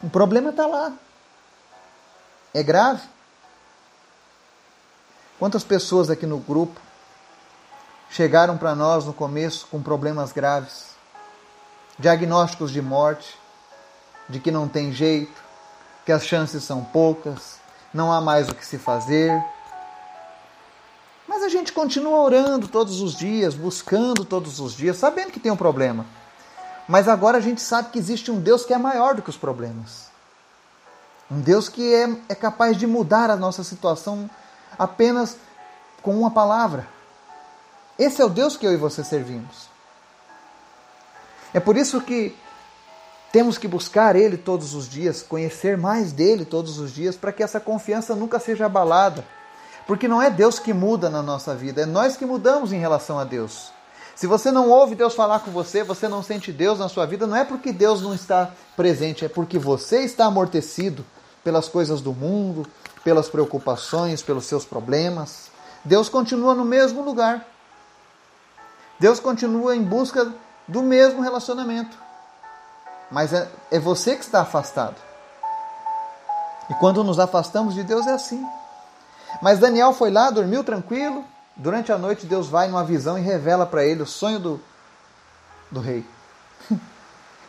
O 0.00 0.08
problema 0.08 0.50
está 0.50 0.68
lá. 0.68 0.92
É 2.54 2.62
grave. 2.62 3.02
Quantas 5.36 5.64
pessoas 5.64 6.08
aqui 6.08 6.26
no 6.26 6.38
grupo 6.38 6.80
chegaram 8.08 8.56
para 8.56 8.72
nós 8.72 9.06
no 9.06 9.12
começo 9.12 9.66
com 9.66 9.82
problemas 9.82 10.30
graves, 10.30 10.94
diagnósticos 11.98 12.70
de 12.70 12.80
morte, 12.80 13.36
de 14.28 14.38
que 14.38 14.52
não 14.52 14.68
tem 14.68 14.92
jeito, 14.92 15.42
que 16.06 16.12
as 16.12 16.24
chances 16.24 16.62
são 16.62 16.84
poucas, 16.84 17.58
não 17.92 18.12
há 18.12 18.20
mais 18.20 18.48
o 18.48 18.54
que 18.54 18.64
se 18.64 18.78
fazer. 18.78 19.32
Mas 21.40 21.46
a 21.46 21.56
gente 21.56 21.72
continua 21.72 22.18
orando 22.18 22.68
todos 22.68 23.00
os 23.00 23.14
dias, 23.14 23.54
buscando 23.54 24.26
todos 24.26 24.60
os 24.60 24.74
dias, 24.74 24.98
sabendo 24.98 25.32
que 25.32 25.40
tem 25.40 25.50
um 25.50 25.56
problema. 25.56 26.04
Mas 26.86 27.08
agora 27.08 27.38
a 27.38 27.40
gente 27.40 27.62
sabe 27.62 27.88
que 27.88 27.98
existe 27.98 28.30
um 28.30 28.38
Deus 28.38 28.66
que 28.66 28.74
é 28.74 28.76
maior 28.76 29.14
do 29.14 29.22
que 29.22 29.30
os 29.30 29.38
problemas. 29.38 30.10
Um 31.30 31.40
Deus 31.40 31.66
que 31.66 31.94
é, 31.94 32.14
é 32.28 32.34
capaz 32.34 32.76
de 32.76 32.86
mudar 32.86 33.30
a 33.30 33.36
nossa 33.36 33.64
situação 33.64 34.28
apenas 34.78 35.38
com 36.02 36.14
uma 36.14 36.30
palavra. 36.30 36.86
Esse 37.98 38.20
é 38.20 38.24
o 38.26 38.28
Deus 38.28 38.58
que 38.58 38.66
eu 38.66 38.74
e 38.74 38.76
você 38.76 39.02
servimos. 39.02 39.70
É 41.54 41.58
por 41.58 41.74
isso 41.74 42.02
que 42.02 42.36
temos 43.32 43.56
que 43.56 43.66
buscar 43.66 44.14
Ele 44.14 44.36
todos 44.36 44.74
os 44.74 44.86
dias, 44.86 45.22
conhecer 45.22 45.78
mais 45.78 46.12
dele 46.12 46.44
todos 46.44 46.78
os 46.78 46.92
dias, 46.92 47.16
para 47.16 47.32
que 47.32 47.42
essa 47.42 47.58
confiança 47.58 48.14
nunca 48.14 48.38
seja 48.38 48.66
abalada. 48.66 49.24
Porque 49.90 50.06
não 50.06 50.22
é 50.22 50.30
Deus 50.30 50.60
que 50.60 50.72
muda 50.72 51.10
na 51.10 51.20
nossa 51.20 51.52
vida, 51.52 51.82
é 51.82 51.84
nós 51.84 52.16
que 52.16 52.24
mudamos 52.24 52.72
em 52.72 52.78
relação 52.78 53.18
a 53.18 53.24
Deus. 53.24 53.72
Se 54.14 54.24
você 54.24 54.52
não 54.52 54.70
ouve 54.70 54.94
Deus 54.94 55.16
falar 55.16 55.40
com 55.40 55.50
você, 55.50 55.82
você 55.82 56.06
não 56.06 56.22
sente 56.22 56.52
Deus 56.52 56.78
na 56.78 56.88
sua 56.88 57.06
vida, 57.06 57.26
não 57.26 57.34
é 57.34 57.44
porque 57.44 57.72
Deus 57.72 58.00
não 58.00 58.14
está 58.14 58.52
presente, 58.76 59.24
é 59.24 59.28
porque 59.28 59.58
você 59.58 60.02
está 60.02 60.26
amortecido 60.26 61.04
pelas 61.42 61.66
coisas 61.66 62.00
do 62.00 62.12
mundo, 62.12 62.68
pelas 63.02 63.28
preocupações, 63.28 64.22
pelos 64.22 64.44
seus 64.44 64.64
problemas. 64.64 65.50
Deus 65.84 66.08
continua 66.08 66.54
no 66.54 66.64
mesmo 66.64 67.02
lugar. 67.02 67.44
Deus 69.00 69.18
continua 69.18 69.74
em 69.74 69.82
busca 69.82 70.32
do 70.68 70.84
mesmo 70.84 71.20
relacionamento. 71.20 71.98
Mas 73.10 73.32
é, 73.32 73.48
é 73.72 73.80
você 73.80 74.14
que 74.14 74.22
está 74.22 74.42
afastado. 74.42 74.94
E 76.70 76.74
quando 76.74 77.02
nos 77.02 77.18
afastamos 77.18 77.74
de 77.74 77.82
Deus 77.82 78.06
é 78.06 78.12
assim. 78.12 78.46
Mas 79.40 79.58
Daniel 79.58 79.92
foi 79.92 80.10
lá, 80.10 80.30
dormiu 80.30 80.62
tranquilo. 80.62 81.24
Durante 81.56 81.92
a 81.92 81.98
noite, 81.98 82.26
Deus 82.26 82.48
vai 82.48 82.68
numa 82.68 82.84
visão 82.84 83.18
e 83.18 83.22
revela 83.22 83.66
para 83.66 83.84
ele 83.84 84.02
o 84.02 84.06
sonho 84.06 84.38
do, 84.38 84.60
do 85.70 85.80
rei. 85.80 86.04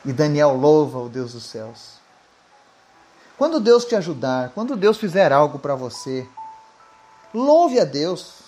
E 0.03 0.11
Daniel 0.11 0.55
louva 0.55 0.97
o 0.97 1.07
Deus 1.07 1.33
dos 1.33 1.43
céus. 1.43 1.99
Quando 3.37 3.59
Deus 3.59 3.85
te 3.85 3.95
ajudar, 3.95 4.49
quando 4.49 4.75
Deus 4.75 4.97
fizer 4.97 5.31
algo 5.31 5.59
para 5.59 5.75
você, 5.75 6.27
louve 7.31 7.79
a 7.79 7.85
Deus. 7.85 8.41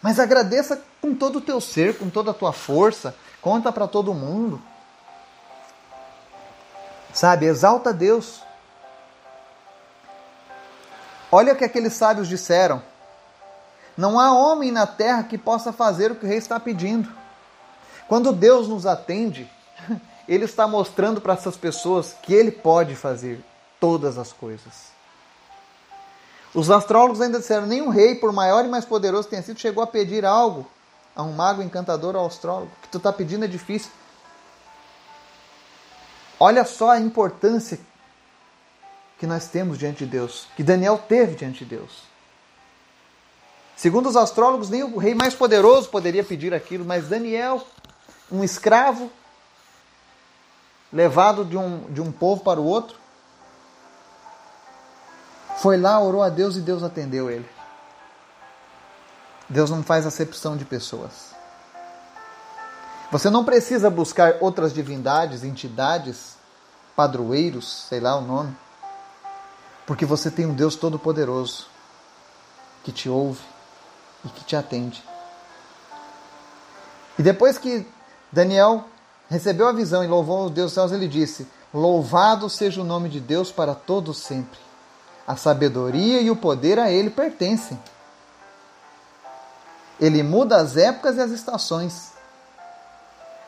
Mas 0.00 0.18
agradeça 0.18 0.82
com 1.02 1.14
todo 1.14 1.36
o 1.36 1.40
teu 1.42 1.60
ser, 1.60 1.98
com 1.98 2.08
toda 2.08 2.30
a 2.30 2.34
tua 2.34 2.52
força. 2.52 3.14
Conta 3.42 3.70
para 3.70 3.86
todo 3.86 4.14
mundo. 4.14 4.58
Sabe, 7.12 7.46
exalta 7.46 7.92
Deus. 7.92 8.42
Olha 11.30 11.52
o 11.52 11.56
que 11.56 11.64
aqueles 11.64 11.92
sábios 11.92 12.28
disseram. 12.28 12.82
Não 13.96 14.18
há 14.18 14.32
homem 14.32 14.70
na 14.70 14.86
terra 14.86 15.24
que 15.24 15.36
possa 15.36 15.72
fazer 15.72 16.12
o 16.12 16.16
que 16.16 16.24
o 16.24 16.28
rei 16.28 16.38
está 16.38 16.58
pedindo. 16.58 17.08
Quando 18.08 18.32
Deus 18.32 18.68
nos 18.68 18.86
atende, 18.86 19.50
Ele 20.28 20.44
está 20.44 20.66
mostrando 20.66 21.20
para 21.20 21.32
essas 21.32 21.56
pessoas 21.56 22.14
que 22.22 22.34
Ele 22.34 22.50
pode 22.50 22.94
fazer 22.94 23.42
todas 23.80 24.18
as 24.18 24.32
coisas. 24.32 24.88
Os 26.54 26.70
astrólogos 26.70 27.20
ainda 27.20 27.38
disseram: 27.38 27.66
nenhum 27.66 27.88
rei, 27.88 28.14
por 28.14 28.32
maior 28.32 28.64
e 28.64 28.68
mais 28.68 28.84
poderoso 28.84 29.24
que 29.24 29.30
tenha 29.30 29.42
sido, 29.42 29.58
chegou 29.58 29.82
a 29.82 29.86
pedir 29.86 30.24
algo 30.24 30.66
a 31.14 31.22
um 31.22 31.32
mago 31.32 31.62
encantador 31.62 32.14
ou 32.14 32.26
astrólogo. 32.26 32.70
O 32.78 32.82
que 32.82 32.88
tu 32.88 32.98
está 32.98 33.12
pedindo 33.12 33.44
é 33.44 33.48
difícil. 33.48 33.90
Olha 36.38 36.64
só 36.64 36.90
a 36.90 37.00
importância 37.00 37.80
que 39.18 39.26
nós 39.26 39.48
temos 39.48 39.76
diante 39.78 40.04
de 40.04 40.10
Deus, 40.10 40.46
que 40.56 40.62
Daniel 40.62 40.96
teve 40.96 41.34
diante 41.34 41.64
de 41.64 41.76
Deus. 41.76 42.02
Segundo 43.76 44.08
os 44.08 44.16
astrólogos, 44.16 44.70
nem 44.70 44.82
o 44.82 44.98
rei 44.98 45.14
mais 45.14 45.34
poderoso 45.34 45.88
poderia 45.88 46.24
pedir 46.24 46.54
aquilo, 46.54 46.84
mas 46.84 47.08
Daniel, 47.08 47.64
um 48.30 48.42
escravo, 48.42 49.10
levado 50.92 51.44
de 51.44 51.56
um, 51.56 51.80
de 51.92 52.00
um 52.00 52.10
povo 52.10 52.42
para 52.42 52.60
o 52.60 52.64
outro, 52.64 52.96
foi 55.58 55.76
lá, 55.76 56.00
orou 56.00 56.22
a 56.22 56.28
Deus 56.28 56.56
e 56.56 56.60
Deus 56.60 56.82
atendeu 56.82 57.30
ele. 57.30 57.48
Deus 59.48 59.70
não 59.70 59.82
faz 59.82 60.06
acepção 60.06 60.56
de 60.56 60.64
pessoas. 60.64 61.34
Você 63.10 63.30
não 63.30 63.44
precisa 63.44 63.88
buscar 63.88 64.36
outras 64.40 64.72
divindades, 64.74 65.42
entidades, 65.42 66.36
padroeiros, 66.94 67.86
sei 67.88 68.00
lá 68.00 68.16
o 68.16 68.20
nome, 68.20 68.54
porque 69.88 70.04
você 70.04 70.30
tem 70.30 70.44
um 70.44 70.52
Deus 70.52 70.76
todo-poderoso 70.76 71.66
que 72.84 72.92
te 72.92 73.08
ouve 73.08 73.40
e 74.22 74.28
que 74.28 74.44
te 74.44 74.54
atende. 74.54 75.02
E 77.18 77.22
depois 77.22 77.56
que 77.56 77.88
Daniel 78.30 78.84
recebeu 79.30 79.66
a 79.66 79.72
visão 79.72 80.04
e 80.04 80.06
louvou 80.06 80.44
o 80.44 80.50
Deus 80.50 80.66
dos 80.66 80.74
céus, 80.74 80.92
ele 80.92 81.08
disse: 81.08 81.48
Louvado 81.72 82.50
seja 82.50 82.82
o 82.82 82.84
nome 82.84 83.08
de 83.08 83.18
Deus 83.18 83.50
para 83.50 83.74
todos 83.74 84.18
sempre. 84.18 84.58
A 85.26 85.36
sabedoria 85.36 86.20
e 86.20 86.30
o 86.30 86.36
poder 86.36 86.78
a 86.78 86.90
ele 86.90 87.08
pertencem. 87.08 87.80
Ele 89.98 90.22
muda 90.22 90.58
as 90.58 90.76
épocas 90.76 91.16
e 91.16 91.20
as 91.22 91.30
estações 91.30 92.12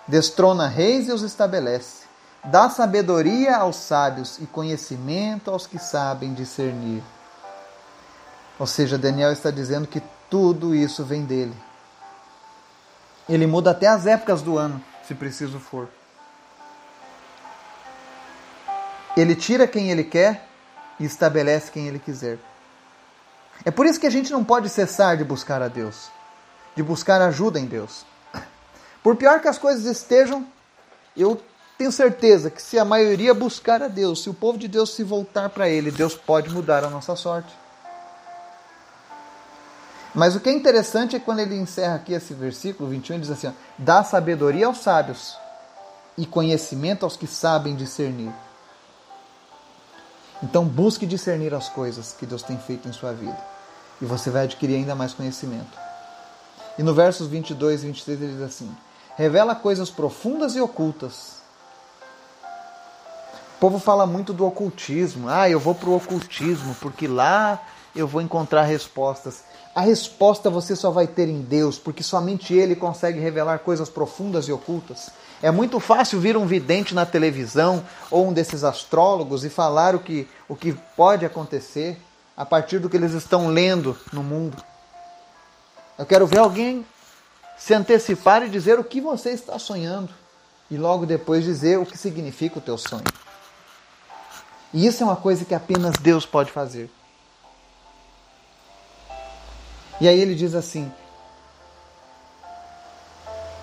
destrona 0.08 0.66
reis 0.66 1.06
e 1.06 1.12
os 1.12 1.20
estabelece, 1.20 2.04
dá 2.44 2.70
sabedoria 2.70 3.56
aos 3.56 3.76
sábios 3.76 4.38
e 4.38 4.46
conhecimento 4.46 5.50
aos 5.50 5.66
que 5.66 5.78
sabem 5.78 6.32
discernir. 6.32 7.02
Ou 8.58 8.66
seja, 8.66 8.98
Daniel 8.98 9.32
está 9.32 9.50
dizendo 9.50 9.86
que 9.86 10.02
tudo 10.28 10.74
isso 10.74 11.04
vem 11.04 11.24
dele. 11.24 11.54
Ele 13.28 13.46
muda 13.46 13.70
até 13.70 13.86
as 13.86 14.06
épocas 14.06 14.42
do 14.42 14.58
ano, 14.58 14.82
se 15.06 15.14
preciso 15.14 15.58
for. 15.58 15.88
Ele 19.16 19.34
tira 19.34 19.66
quem 19.66 19.90
ele 19.90 20.04
quer 20.04 20.46
e 20.98 21.04
estabelece 21.04 21.70
quem 21.70 21.88
ele 21.88 21.98
quiser. 21.98 22.38
É 23.64 23.70
por 23.70 23.86
isso 23.86 24.00
que 24.00 24.06
a 24.06 24.10
gente 24.10 24.32
não 24.32 24.44
pode 24.44 24.68
cessar 24.68 25.16
de 25.16 25.24
buscar 25.24 25.60
a 25.62 25.68
Deus, 25.68 26.10
de 26.74 26.82
buscar 26.82 27.20
ajuda 27.20 27.58
em 27.58 27.66
Deus. 27.66 28.04
Por 29.02 29.16
pior 29.16 29.40
que 29.40 29.48
as 29.48 29.58
coisas 29.58 29.84
estejam, 29.84 30.46
eu 31.16 31.42
tenho 31.80 31.90
certeza 31.90 32.50
que 32.50 32.60
se 32.60 32.78
a 32.78 32.84
maioria 32.84 33.32
buscar 33.32 33.82
a 33.82 33.88
Deus, 33.88 34.22
se 34.22 34.28
o 34.28 34.34
povo 34.34 34.58
de 34.58 34.68
Deus 34.68 34.90
se 34.90 35.02
voltar 35.02 35.48
para 35.48 35.66
Ele, 35.66 35.90
Deus 35.90 36.14
pode 36.14 36.50
mudar 36.50 36.84
a 36.84 36.90
nossa 36.90 37.16
sorte. 37.16 37.50
Mas 40.14 40.36
o 40.36 40.40
que 40.40 40.50
é 40.50 40.52
interessante 40.52 41.16
é 41.16 41.18
quando 41.18 41.38
ele 41.38 41.56
encerra 41.56 41.94
aqui 41.94 42.12
esse 42.12 42.34
versículo 42.34 42.90
21, 42.90 43.14
ele 43.14 43.22
diz 43.22 43.30
assim: 43.30 43.46
ó, 43.46 43.52
dá 43.78 44.04
sabedoria 44.04 44.66
aos 44.66 44.76
sábios 44.76 45.34
e 46.18 46.26
conhecimento 46.26 47.04
aos 47.04 47.16
que 47.16 47.26
sabem 47.26 47.74
discernir. 47.74 48.32
Então 50.42 50.66
busque 50.66 51.06
discernir 51.06 51.54
as 51.54 51.70
coisas 51.70 52.12
que 52.12 52.26
Deus 52.26 52.42
tem 52.42 52.58
feito 52.58 52.88
em 52.88 52.92
sua 52.92 53.14
vida. 53.14 53.38
E 54.02 54.04
você 54.04 54.28
vai 54.28 54.44
adquirir 54.44 54.76
ainda 54.76 54.94
mais 54.94 55.14
conhecimento. 55.14 55.78
E 56.76 56.82
no 56.82 56.92
versos 56.92 57.26
22 57.26 57.84
e 57.84 57.86
23 57.86 58.20
ele 58.20 58.32
diz 58.34 58.42
assim: 58.42 58.70
revela 59.16 59.54
coisas 59.54 59.88
profundas 59.88 60.54
e 60.56 60.60
ocultas. 60.60 61.39
O 63.60 63.68
povo 63.68 63.78
fala 63.78 64.06
muito 64.06 64.32
do 64.32 64.46
ocultismo. 64.46 65.28
Ah, 65.28 65.46
eu 65.50 65.60
vou 65.60 65.74
para 65.74 65.90
o 65.90 65.94
ocultismo 65.94 66.74
porque 66.80 67.06
lá 67.06 67.62
eu 67.94 68.08
vou 68.08 68.22
encontrar 68.22 68.62
respostas. 68.62 69.44
A 69.74 69.82
resposta 69.82 70.48
você 70.48 70.74
só 70.74 70.90
vai 70.90 71.06
ter 71.06 71.28
em 71.28 71.42
Deus, 71.42 71.78
porque 71.78 72.02
somente 72.02 72.54
Ele 72.54 72.74
consegue 72.74 73.20
revelar 73.20 73.58
coisas 73.58 73.90
profundas 73.90 74.48
e 74.48 74.52
ocultas. 74.52 75.10
É 75.42 75.50
muito 75.50 75.78
fácil 75.78 76.18
vir 76.20 76.38
um 76.38 76.46
vidente 76.46 76.94
na 76.94 77.04
televisão 77.04 77.84
ou 78.10 78.28
um 78.28 78.32
desses 78.32 78.64
astrólogos 78.64 79.44
e 79.44 79.50
falar 79.50 79.94
o 79.94 79.98
que, 79.98 80.26
o 80.48 80.56
que 80.56 80.72
pode 80.96 81.26
acontecer 81.26 82.00
a 82.34 82.46
partir 82.46 82.78
do 82.78 82.88
que 82.88 82.96
eles 82.96 83.12
estão 83.12 83.48
lendo 83.48 83.94
no 84.10 84.22
mundo. 84.22 84.56
Eu 85.98 86.06
quero 86.06 86.26
ver 86.26 86.38
alguém 86.38 86.82
se 87.58 87.74
antecipar 87.74 88.42
e 88.42 88.48
dizer 88.48 88.78
o 88.78 88.84
que 88.84 89.02
você 89.02 89.32
está 89.32 89.58
sonhando 89.58 90.08
e 90.70 90.78
logo 90.78 91.04
depois 91.04 91.44
dizer 91.44 91.78
o 91.78 91.84
que 91.84 91.98
significa 91.98 92.58
o 92.58 92.62
teu 92.62 92.78
sonho. 92.78 93.04
E 94.72 94.86
isso 94.86 95.02
é 95.02 95.06
uma 95.06 95.16
coisa 95.16 95.44
que 95.44 95.54
apenas 95.54 95.96
Deus 95.96 96.24
pode 96.24 96.52
fazer. 96.52 96.90
E 100.00 100.08
aí 100.08 100.18
ele 100.18 100.34
diz 100.34 100.54
assim: 100.54 100.90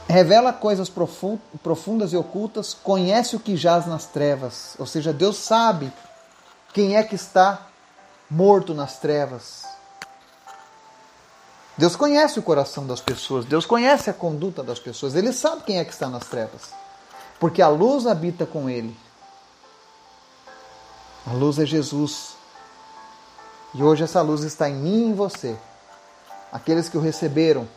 revela 0.08 0.54
coisas 0.54 0.90
profundas 0.90 2.14
e 2.14 2.18
ocultas, 2.18 2.74
conhece 2.74 3.36
o 3.36 3.40
que 3.40 3.58
jaz 3.58 3.86
nas 3.86 4.06
trevas. 4.06 4.76
Ou 4.78 4.86
seja, 4.86 5.12
Deus 5.12 5.38
sabe 5.38 5.92
quem 6.74 6.96
é 6.96 7.04
que 7.04 7.16
está 7.16 7.68
morto 8.30 8.74
nas 8.74 9.00
trevas. 9.00 9.66
Deus 11.78 11.96
conhece 11.96 12.40
o 12.40 12.44
coração 12.44 12.88
das 12.88 13.00
pessoas, 13.00 13.46
Deus 13.46 13.66
conhece 13.66 14.10
a 14.10 14.14
conduta 14.14 14.64
das 14.64 14.80
pessoas, 14.80 15.14
Ele 15.14 15.32
sabe 15.32 15.62
quem 15.62 15.78
é 15.78 15.86
que 15.86 15.94
está 15.94 16.10
nas 16.10 16.26
trevas, 16.26 16.72
porque 17.40 17.62
a 17.62 17.68
luz 17.68 18.08
habita 18.08 18.48
com 18.48 18.68
Ele. 18.68 18.98
A 21.30 21.34
luz 21.34 21.60
é 21.60 21.66
Jesus. 21.66 22.38
E 23.74 23.84
hoje 23.84 24.06
essa 24.06 24.22
luz 24.22 24.44
está 24.44 24.70
em 24.70 24.76
mim 24.76 25.02
e 25.02 25.04
em 25.08 25.14
você. 25.14 25.58
Aqueles 26.54 26.88
que 26.88 26.98
o 26.98 27.02
receberam 27.02 27.68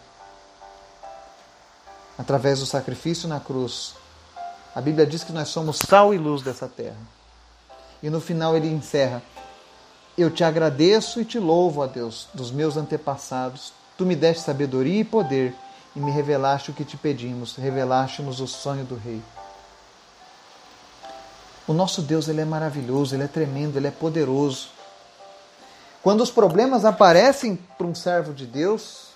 através 2.16 2.60
do 2.60 2.66
sacrifício 2.66 3.28
na 3.28 3.40
cruz. 3.40 3.94
A 4.72 4.80
Bíblia 4.80 5.04
diz 5.04 5.24
que 5.24 5.32
nós 5.32 5.48
somos 5.48 5.78
sal 5.78 6.14
e 6.14 6.18
luz 6.18 6.42
dessa 6.42 6.68
terra. 6.68 6.96
E 8.00 8.08
no 8.08 8.20
final 8.20 8.56
ele 8.56 8.68
encerra: 8.68 9.20
Eu 10.16 10.30
te 10.30 10.44
agradeço 10.44 11.20
e 11.20 11.24
te 11.24 11.40
louvo, 11.40 11.82
a 11.82 11.88
Deus, 11.88 12.28
dos 12.32 12.52
meus 12.52 12.76
antepassados. 12.76 13.72
Tu 13.98 14.06
me 14.06 14.14
deste 14.14 14.44
sabedoria 14.44 15.00
e 15.00 15.04
poder 15.04 15.52
e 15.96 15.98
me 15.98 16.12
revelaste 16.12 16.70
o 16.70 16.74
que 16.74 16.84
te 16.84 16.96
pedimos, 16.96 17.56
revelaste-nos 17.56 18.38
o 18.40 18.46
sonho 18.46 18.84
do 18.84 18.94
rei. 18.94 19.20
O 21.70 21.72
nosso 21.72 22.02
Deus 22.02 22.26
ele 22.26 22.40
é 22.40 22.44
maravilhoso, 22.44 23.14
ele 23.14 23.22
é 23.22 23.28
tremendo, 23.28 23.76
ele 23.76 23.86
é 23.86 23.92
poderoso. 23.92 24.70
Quando 26.02 26.20
os 26.20 26.28
problemas 26.28 26.84
aparecem 26.84 27.54
para 27.54 27.86
um 27.86 27.94
servo 27.94 28.34
de 28.34 28.44
Deus, 28.44 29.10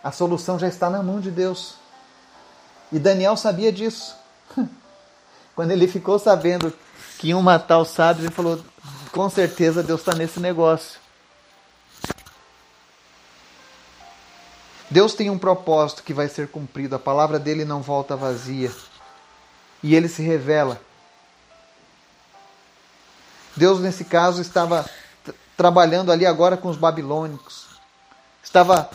a 0.00 0.12
solução 0.12 0.60
já 0.60 0.68
está 0.68 0.88
na 0.88 1.02
mão 1.02 1.18
de 1.20 1.32
Deus. 1.32 1.74
E 2.92 3.00
Daniel 3.00 3.36
sabia 3.36 3.72
disso. 3.72 4.14
Quando 5.56 5.72
ele 5.72 5.88
ficou 5.88 6.20
sabendo 6.20 6.72
que 7.18 7.30
iam 7.30 7.42
matar 7.42 7.80
os 7.80 7.88
sábios, 7.88 8.26
ele 8.26 8.32
falou: 8.32 8.60
com 9.10 9.28
certeza 9.28 9.82
Deus 9.82 10.02
está 10.02 10.14
nesse 10.14 10.38
negócio. 10.38 11.00
Deus 14.88 15.14
tem 15.14 15.30
um 15.30 15.38
propósito 15.38 16.04
que 16.04 16.14
vai 16.14 16.28
ser 16.28 16.46
cumprido, 16.46 16.94
a 16.94 17.00
palavra 17.00 17.40
dele 17.40 17.64
não 17.64 17.82
volta 17.82 18.14
vazia. 18.14 18.70
E 19.82 19.96
ele 19.96 20.06
se 20.06 20.22
revela. 20.22 20.80
Deus, 23.56 23.80
nesse 23.80 24.04
caso, 24.04 24.40
estava 24.40 24.84
trabalhando 25.56 26.10
ali 26.10 26.26
agora 26.26 26.56
com 26.56 26.68
os 26.68 26.76
babilônicos. 26.76 27.66
Estava 28.42 28.90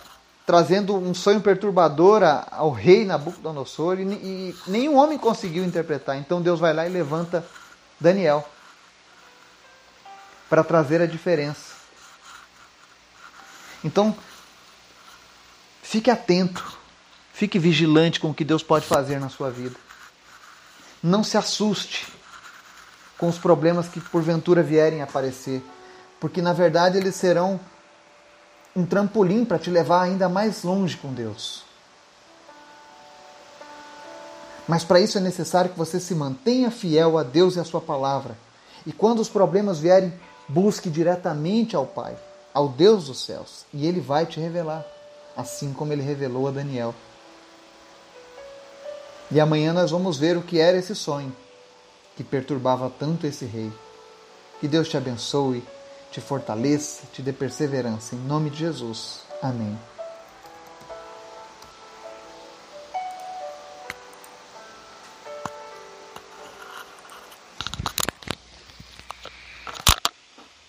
trazendo 0.45 0.95
um 0.95 1.13
sonho 1.13 1.41
perturbador 1.41 2.23
ao 2.51 2.71
rei 2.71 3.05
Nabucodonosor 3.05 3.99
e, 3.99 4.55
nenhum 4.67 4.97
homem 4.97 5.17
conseguiu 5.17 5.63
interpretar. 5.63 6.17
Então 6.17 6.41
Deus 6.41 6.59
vai 6.59 6.73
lá 6.73 6.87
e 6.87 6.89
levanta 6.89 7.45
Daniel 7.99 8.47
para 10.49 10.63
trazer 10.63 11.01
a 11.01 11.05
diferença. 11.05 11.75
Então, 13.83 14.15
fique 15.83 16.09
atento, 16.09 16.77
fique 17.31 17.59
vigilante 17.59 18.19
com 18.19 18.31
o 18.31 18.33
que 18.33 18.43
Deus 18.43 18.63
pode 18.63 18.85
fazer 18.85 19.19
na 19.19 19.29
sua 19.29 19.49
vida. 19.51 19.75
Não 21.01 21.23
se 21.23 21.37
assuste 21.37 22.07
com 23.19 23.27
os 23.27 23.37
problemas 23.37 23.89
que 23.89 23.99
porventura 23.99 24.63
vierem 24.63 25.01
a 25.01 25.03
aparecer, 25.03 25.61
porque 26.19 26.41
na 26.41 26.53
verdade 26.53 26.97
eles 26.97 27.15
serão 27.15 27.59
um 28.73 28.85
trampolim 28.85 29.43
para 29.43 29.59
te 29.59 29.69
levar 29.69 30.03
ainda 30.03 30.29
mais 30.29 30.63
longe 30.63 30.95
com 30.95 31.13
Deus. 31.13 31.63
Mas 34.65 34.85
para 34.85 35.01
isso 35.01 35.17
é 35.17 35.21
necessário 35.21 35.71
que 35.71 35.77
você 35.77 35.99
se 35.99 36.15
mantenha 36.15 36.71
fiel 36.71 37.17
a 37.17 37.23
Deus 37.23 37.55
e 37.55 37.59
a 37.59 37.65
Sua 37.65 37.81
palavra. 37.81 38.37
E 38.85 38.93
quando 38.93 39.19
os 39.19 39.27
problemas 39.27 39.79
vierem, 39.79 40.13
busque 40.47 40.89
diretamente 40.89 41.75
ao 41.75 41.85
Pai, 41.85 42.15
ao 42.53 42.69
Deus 42.69 43.07
dos 43.07 43.25
céus, 43.25 43.65
e 43.73 43.85
Ele 43.85 43.99
vai 43.99 44.25
te 44.25 44.39
revelar, 44.39 44.85
assim 45.35 45.73
como 45.73 45.91
Ele 45.91 46.03
revelou 46.03 46.47
a 46.47 46.51
Daniel. 46.51 46.93
E 49.31 49.39
amanhã 49.39 49.73
nós 49.73 49.91
vamos 49.91 50.17
ver 50.17 50.37
o 50.37 50.43
que 50.43 50.59
era 50.59 50.77
esse 50.77 50.95
sonho 50.95 51.35
que 52.19 52.23
perturbava 52.25 52.91
tanto 52.99 53.25
esse 53.25 53.45
rei. 53.45 53.71
Que 54.59 54.67
Deus 54.67 54.89
te 54.89 54.97
abençoe 54.97 55.63
te 56.11 56.19
fortaleça, 56.19 57.03
te 57.13 57.21
dê 57.21 57.31
perseverança. 57.31 58.15
Em 58.15 58.19
nome 58.19 58.49
de 58.49 58.57
Jesus. 58.57 59.21
Amém. 59.41 59.77